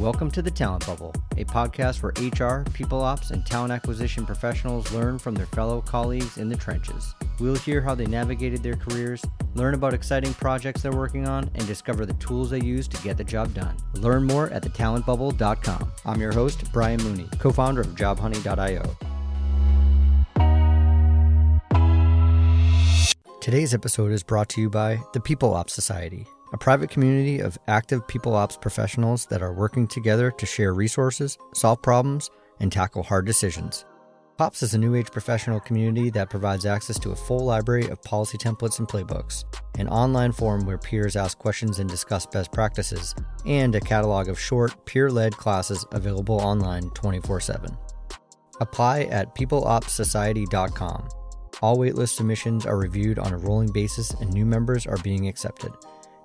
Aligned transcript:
Welcome 0.00 0.32
to 0.32 0.42
the 0.42 0.50
Talent 0.50 0.84
Bubble, 0.84 1.14
a 1.36 1.44
podcast 1.44 2.02
where 2.02 2.10
HR, 2.18 2.64
people 2.72 3.00
ops, 3.00 3.30
and 3.30 3.46
talent 3.46 3.72
acquisition 3.72 4.26
professionals 4.26 4.90
learn 4.90 5.20
from 5.20 5.36
their 5.36 5.46
fellow 5.46 5.80
colleagues 5.80 6.38
in 6.38 6.48
the 6.48 6.56
trenches. 6.56 7.14
We'll 7.38 7.54
hear 7.54 7.80
how 7.80 7.94
they 7.94 8.06
navigated 8.06 8.64
their 8.64 8.74
careers, 8.74 9.24
learn 9.54 9.74
about 9.74 9.94
exciting 9.94 10.34
projects 10.34 10.82
they're 10.82 10.90
working 10.90 11.28
on, 11.28 11.48
and 11.54 11.64
discover 11.68 12.04
the 12.04 12.14
tools 12.14 12.50
they 12.50 12.60
use 12.60 12.88
to 12.88 13.00
get 13.02 13.16
the 13.16 13.22
job 13.22 13.54
done. 13.54 13.76
Learn 13.94 14.24
more 14.24 14.50
at 14.50 14.64
thetalentbubble.com. 14.64 15.92
I'm 16.04 16.20
your 16.20 16.32
host, 16.32 16.72
Brian 16.72 17.00
Mooney, 17.04 17.28
co 17.38 17.52
founder 17.52 17.82
of 17.82 17.94
JobHoney.io. 17.94 18.96
Today's 23.40 23.72
episode 23.72 24.10
is 24.10 24.24
brought 24.24 24.48
to 24.48 24.60
you 24.60 24.68
by 24.68 24.98
the 25.12 25.20
People 25.20 25.54
Ops 25.54 25.72
Society 25.72 26.26
a 26.52 26.58
private 26.58 26.90
community 26.90 27.40
of 27.40 27.58
active 27.68 28.06
people 28.08 28.34
ops 28.34 28.56
professionals 28.56 29.26
that 29.26 29.42
are 29.42 29.52
working 29.52 29.86
together 29.86 30.30
to 30.32 30.46
share 30.46 30.74
resources, 30.74 31.38
solve 31.54 31.80
problems, 31.82 32.30
and 32.60 32.72
tackle 32.72 33.02
hard 33.02 33.24
decisions. 33.24 33.84
POPS 34.36 34.62
is 34.62 34.74
a 34.74 34.78
new 34.78 34.94
age 34.94 35.10
professional 35.10 35.60
community 35.60 36.08
that 36.08 36.30
provides 36.30 36.64
access 36.64 36.98
to 36.98 37.10
a 37.10 37.16
full 37.16 37.44
library 37.44 37.86
of 37.88 38.02
policy 38.02 38.38
templates 38.38 38.78
and 38.78 38.88
playbooks, 38.88 39.44
an 39.78 39.86
online 39.88 40.32
forum 40.32 40.64
where 40.64 40.78
peers 40.78 41.14
ask 41.14 41.36
questions 41.38 41.78
and 41.78 41.90
discuss 41.90 42.24
best 42.24 42.50
practices, 42.50 43.14
and 43.44 43.74
a 43.74 43.80
catalog 43.80 44.28
of 44.28 44.40
short, 44.40 44.86
peer 44.86 45.10
led 45.10 45.36
classes 45.36 45.84
available 45.92 46.40
online 46.40 46.88
24 46.90 47.40
7. 47.40 47.76
Apply 48.62 49.02
at 49.04 49.34
peopleopsociety.com. 49.34 51.08
All 51.62 51.76
waitlist 51.76 52.14
submissions 52.14 52.64
are 52.64 52.78
reviewed 52.78 53.18
on 53.18 53.34
a 53.34 53.38
rolling 53.38 53.70
basis 53.70 54.12
and 54.12 54.32
new 54.32 54.46
members 54.46 54.86
are 54.86 54.96
being 54.98 55.28
accepted. 55.28 55.72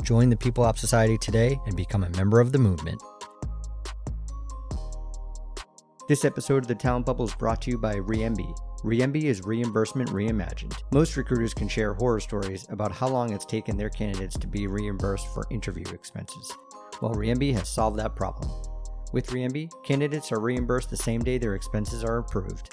Join 0.06 0.30
the 0.30 0.38
People 0.38 0.64
Ops 0.64 0.82
Society 0.82 1.18
today 1.18 1.60
and 1.66 1.76
become 1.76 2.04
a 2.04 2.10
member 2.12 2.40
of 2.40 2.52
the 2.52 2.60
movement. 2.60 3.02
This 6.08 6.24
episode 6.24 6.58
of 6.58 6.68
the 6.68 6.76
Talent 6.76 7.08
Bubble 7.08 7.26
is 7.26 7.34
brought 7.34 7.60
to 7.64 7.72
you 7.72 7.80
by 7.80 7.96
Reimbi. 7.96 8.56
Reimbi 8.84 9.24
is 9.24 9.42
reimbursement 9.42 10.12
reimagined. 10.12 10.80
Most 10.92 11.18
recruiters 11.18 11.56
can 11.56 11.68
share 11.68 11.96
horror 11.96 12.20
stories 12.20 12.68
about 12.70 12.92
how 12.92 13.08
long 13.08 13.34
it's 13.34 13.46
taken 13.46 13.78
their 13.78 13.90
candidates 13.90 14.38
to 14.38 14.46
be 14.46 14.68
reimbursed 14.68 15.34
for 15.34 15.48
interview 15.50 15.88
expenses. 15.92 16.54
Well, 17.02 17.16
Reimbi 17.16 17.52
has 17.56 17.68
solved 17.68 17.98
that 17.98 18.16
problem. 18.16 18.52
With 19.12 19.32
Reimbi, 19.32 19.72
candidates 19.84 20.32
are 20.32 20.40
reimbursed 20.40 20.92
the 20.92 20.98
same 20.98 21.24
day 21.24 21.40
their 21.40 21.56
expenses 21.56 22.04
are 22.04 22.20
approved. 22.20 22.70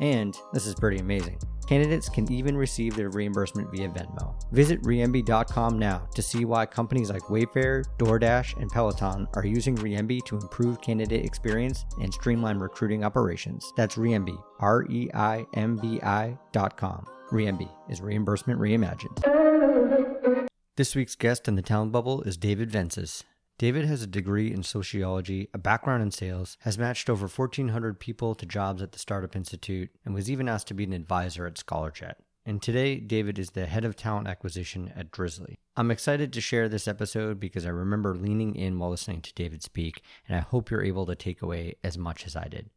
And, 0.00 0.36
this 0.52 0.66
is 0.66 0.74
pretty 0.74 0.98
amazing, 0.98 1.38
Candidates 1.72 2.10
can 2.10 2.30
even 2.30 2.54
receive 2.54 2.94
their 2.94 3.08
reimbursement 3.08 3.70
via 3.70 3.88
Venmo. 3.88 4.34
Visit 4.52 4.82
Reimbi.com 4.82 5.78
now 5.78 6.06
to 6.14 6.20
see 6.20 6.44
why 6.44 6.66
companies 6.66 7.08
like 7.08 7.22
Wayfair, 7.22 7.86
DoorDash, 7.96 8.60
and 8.60 8.70
Peloton 8.70 9.26
are 9.32 9.46
using 9.46 9.74
Reimbi 9.76 10.22
to 10.26 10.36
improve 10.36 10.82
candidate 10.82 11.24
experience 11.24 11.86
and 11.98 12.12
streamline 12.12 12.58
recruiting 12.58 13.04
operations. 13.04 13.72
That's 13.74 13.94
Reimbi, 13.94 14.36
R 14.60 14.84
E 14.90 15.08
I 15.14 15.46
M 15.54 15.78
B 15.78 15.98
I.com. 16.02 17.06
Reimbi 17.30 17.70
is 17.88 18.02
reimbursement 18.02 18.60
reimagined. 18.60 19.22
This 20.76 20.94
week's 20.94 21.16
guest 21.16 21.48
in 21.48 21.54
the 21.54 21.60
Talent 21.60 21.92
Bubble 21.92 22.22
is 22.22 22.38
David 22.38 22.70
Vencis. 22.70 23.24
David 23.58 23.84
has 23.84 24.02
a 24.02 24.06
degree 24.06 24.52
in 24.52 24.62
sociology, 24.62 25.48
a 25.54 25.58
background 25.58 26.02
in 26.02 26.10
sales, 26.10 26.56
has 26.60 26.78
matched 26.78 27.08
over 27.08 27.28
1,400 27.28 28.00
people 28.00 28.34
to 28.34 28.46
jobs 28.46 28.82
at 28.82 28.92
the 28.92 28.98
Startup 28.98 29.36
Institute, 29.36 29.90
and 30.04 30.14
was 30.14 30.30
even 30.30 30.48
asked 30.48 30.68
to 30.68 30.74
be 30.74 30.84
an 30.84 30.92
advisor 30.92 31.46
at 31.46 31.54
ScholarChat. 31.54 32.14
And 32.44 32.60
today, 32.60 32.96
David 32.96 33.38
is 33.38 33.50
the 33.50 33.66
head 33.66 33.84
of 33.84 33.94
talent 33.94 34.26
acquisition 34.26 34.92
at 34.96 35.12
Drizly. 35.12 35.58
I'm 35.76 35.92
excited 35.92 36.32
to 36.32 36.40
share 36.40 36.68
this 36.68 36.88
episode 36.88 37.38
because 37.38 37.64
I 37.64 37.70
remember 37.70 38.16
leaning 38.16 38.56
in 38.56 38.80
while 38.80 38.90
listening 38.90 39.20
to 39.22 39.34
David 39.34 39.62
speak, 39.62 40.02
and 40.26 40.36
I 40.36 40.40
hope 40.40 40.68
you're 40.68 40.82
able 40.82 41.06
to 41.06 41.14
take 41.14 41.40
away 41.40 41.76
as 41.84 41.96
much 41.96 42.26
as 42.26 42.34
I 42.34 42.48
did. 42.48 42.70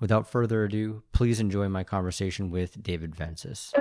Without 0.00 0.28
further 0.28 0.64
ado, 0.64 1.02
please 1.12 1.38
enjoy 1.38 1.68
my 1.68 1.84
conversation 1.84 2.50
with 2.50 2.82
David 2.82 3.14
Vencis. 3.14 3.72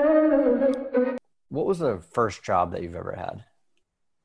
What 1.47 1.65
was 1.65 1.79
the 1.79 2.00
first 2.11 2.44
job 2.44 2.71
that 2.71 2.83
you've 2.83 2.95
ever 2.95 3.13
had? 3.13 3.45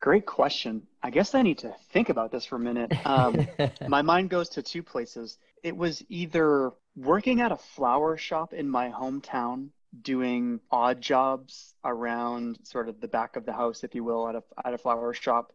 Great 0.01 0.27
question. 0.27 0.87
I 1.03 1.11
guess 1.11 1.35
I 1.35 1.43
need 1.43 1.59
to 1.59 1.75
think 1.91 2.09
about 2.09 2.31
this 2.31 2.45
for 2.45 2.57
a 2.57 2.61
minute. 2.61 2.93
Um, 3.05 3.49
my 3.89 4.03
mind 4.03 4.31
goes 4.31 4.49
to 4.51 4.63
two 4.63 4.83
places. 4.83 5.39
It 5.63 5.77
was 5.77 6.05
either 6.09 6.73
working 6.97 7.41
at 7.41 7.51
a 7.51 7.57
flower 7.57 8.17
shop 8.17 8.53
in 8.53 8.69
my 8.69 8.91
hometown, 8.91 9.71
doing 10.03 10.61
odd 10.71 11.01
jobs 11.01 11.75
around 11.85 12.59
sort 12.63 12.89
of 12.89 13.01
the 13.01 13.09
back 13.09 13.35
of 13.37 13.45
the 13.45 13.53
house, 13.53 13.83
if 13.83 13.95
you 13.95 14.05
will, 14.05 14.29
at 14.29 14.37
a, 14.37 14.43
at 14.65 14.75
a 14.75 14.79
flower 14.79 15.13
shop. 15.15 15.53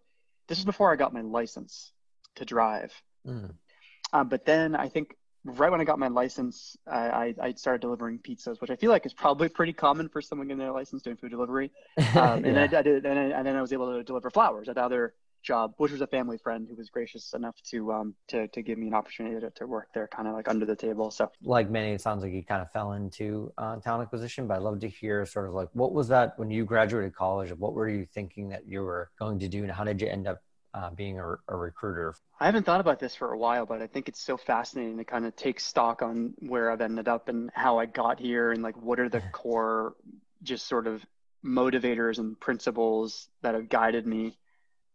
This 0.48 0.60
is 0.60 0.66
before 0.66 0.92
I 0.92 0.98
got 0.98 1.14
my 1.14 1.22
license 1.22 1.94
to 2.36 2.44
drive. 2.44 2.94
Mm. 3.26 3.54
Um, 4.12 4.28
but 4.28 4.46
then 4.46 4.76
I 4.76 4.90
think 4.90 5.16
right 5.46 5.72
when 5.72 5.82
I 5.82 5.84
got 5.84 6.00
my 6.00 6.08
license, 6.08 6.78
I, 6.88 7.36
I, 7.42 7.54
started 7.54 7.82
delivering 7.82 8.20
pizzas, 8.20 8.62
which 8.62 8.70
I 8.70 8.76
feel 8.76 8.92
like 8.92 9.06
is 9.06 9.14
probably 9.14 9.50
pretty 9.50 9.74
common 9.74 10.08
for 10.08 10.22
someone 10.22 10.48
getting 10.48 10.60
their 10.60 10.72
license 10.72 11.02
doing 11.02 11.18
food 11.18 11.32
delivery. 11.32 11.72
Um, 12.16 12.46
and 12.46 12.56
yeah. 12.56 12.68
I, 12.72 12.80
I, 12.80 12.82
did, 12.84 13.06
and, 13.06 13.18
I, 13.18 13.24
and, 13.38 13.48
then 13.48 13.56
I 13.56 13.62
was 13.62 13.74
able 13.74 13.92
to 13.92 14.04
deliver 14.04 14.30
flowers 14.30 14.70
at 14.70 14.76
the 14.76 14.84
other 14.84 15.16
job, 15.42 15.74
which 15.78 15.92
was 15.92 16.02
a 16.02 16.08
family 16.08 16.38
friend 16.38 16.68
who 16.70 16.76
was 16.76 16.90
gracious 16.90 17.34
enough 17.34 17.56
to 17.64 17.92
um 17.92 18.16
to 18.28 18.48
to 18.50 18.62
give 18.62 18.78
me 18.78 18.88
an 18.88 18.94
opportunity 18.94 19.40
to, 19.40 19.50
to 19.52 19.68
work 19.68 19.90
there, 19.94 20.08
kind 20.08 20.28
of 20.28 20.36
like 20.36 20.48
under 20.48 20.66
the 20.66 20.76
table. 20.76 21.12
So, 21.12 21.32
like 21.44 21.70
many, 21.70 21.92
it 21.92 22.02
sounds 22.02 22.24
like 22.24 22.34
you 22.34 22.44
kind 22.44 22.62
of 22.62 22.72
fell 22.72 22.94
into 22.94 23.52
uh, 23.58 23.78
talent 23.78 24.04
acquisition. 24.04 24.48
But 24.48 24.58
I'd 24.58 24.64
love 24.64 24.80
to 24.82 24.90
hear 24.90 25.26
sort 25.26 25.48
of 25.48 25.54
like 25.54 25.70
what 25.74 25.94
was 25.94 26.08
that 26.10 26.38
when 26.38 26.50
you 26.50 26.66
graduated 26.66 27.16
college? 27.16 27.52
What 27.52 27.74
were 27.74 27.90
you 27.90 28.06
thinking 28.14 28.50
that 28.50 28.68
you 28.68 28.84
were 28.84 29.10
going 29.20 29.40
to 29.40 29.48
do, 29.48 29.64
and 29.64 29.72
how 29.72 29.84
did 29.84 30.02
you 30.02 30.08
end 30.08 30.28
up 30.28 30.42
uh, 30.74 30.90
being 30.92 31.20
a, 31.20 31.36
a, 31.48 31.56
recruiter? 31.56 32.16
I 32.40 32.46
haven't 32.46 32.66
thought 32.66 32.80
about 32.80 33.00
this 33.00 33.16
for 33.16 33.32
a 33.34 33.38
while, 33.38 33.66
but 33.66 33.82
I 33.82 33.88
think 33.88 34.08
it's 34.08 34.22
so 34.22 34.38
fascinating 34.38 34.98
to 34.98 35.04
kind 35.04 35.26
of 35.26 35.36
take 35.36 35.60
stock 35.60 36.02
on 36.02 36.34
where 36.40 36.72
I've 36.72 36.82
ended 36.82 37.08
up 37.08 37.30
and 37.30 37.50
how 37.54 37.80
I 37.80 37.86
got 37.86 38.20
here 38.20 38.52
and 38.52 38.64
like 38.64 38.82
what 38.82 39.00
are 39.00 39.10
the 39.10 39.22
core 39.32 39.96
just 40.42 40.68
sort 40.68 40.88
of 40.88 41.06
motivators 41.46 42.20
and 42.20 42.40
principles 42.40 43.28
that 43.42 43.54
have 43.54 43.70
guided 43.70 44.08
me 44.08 44.38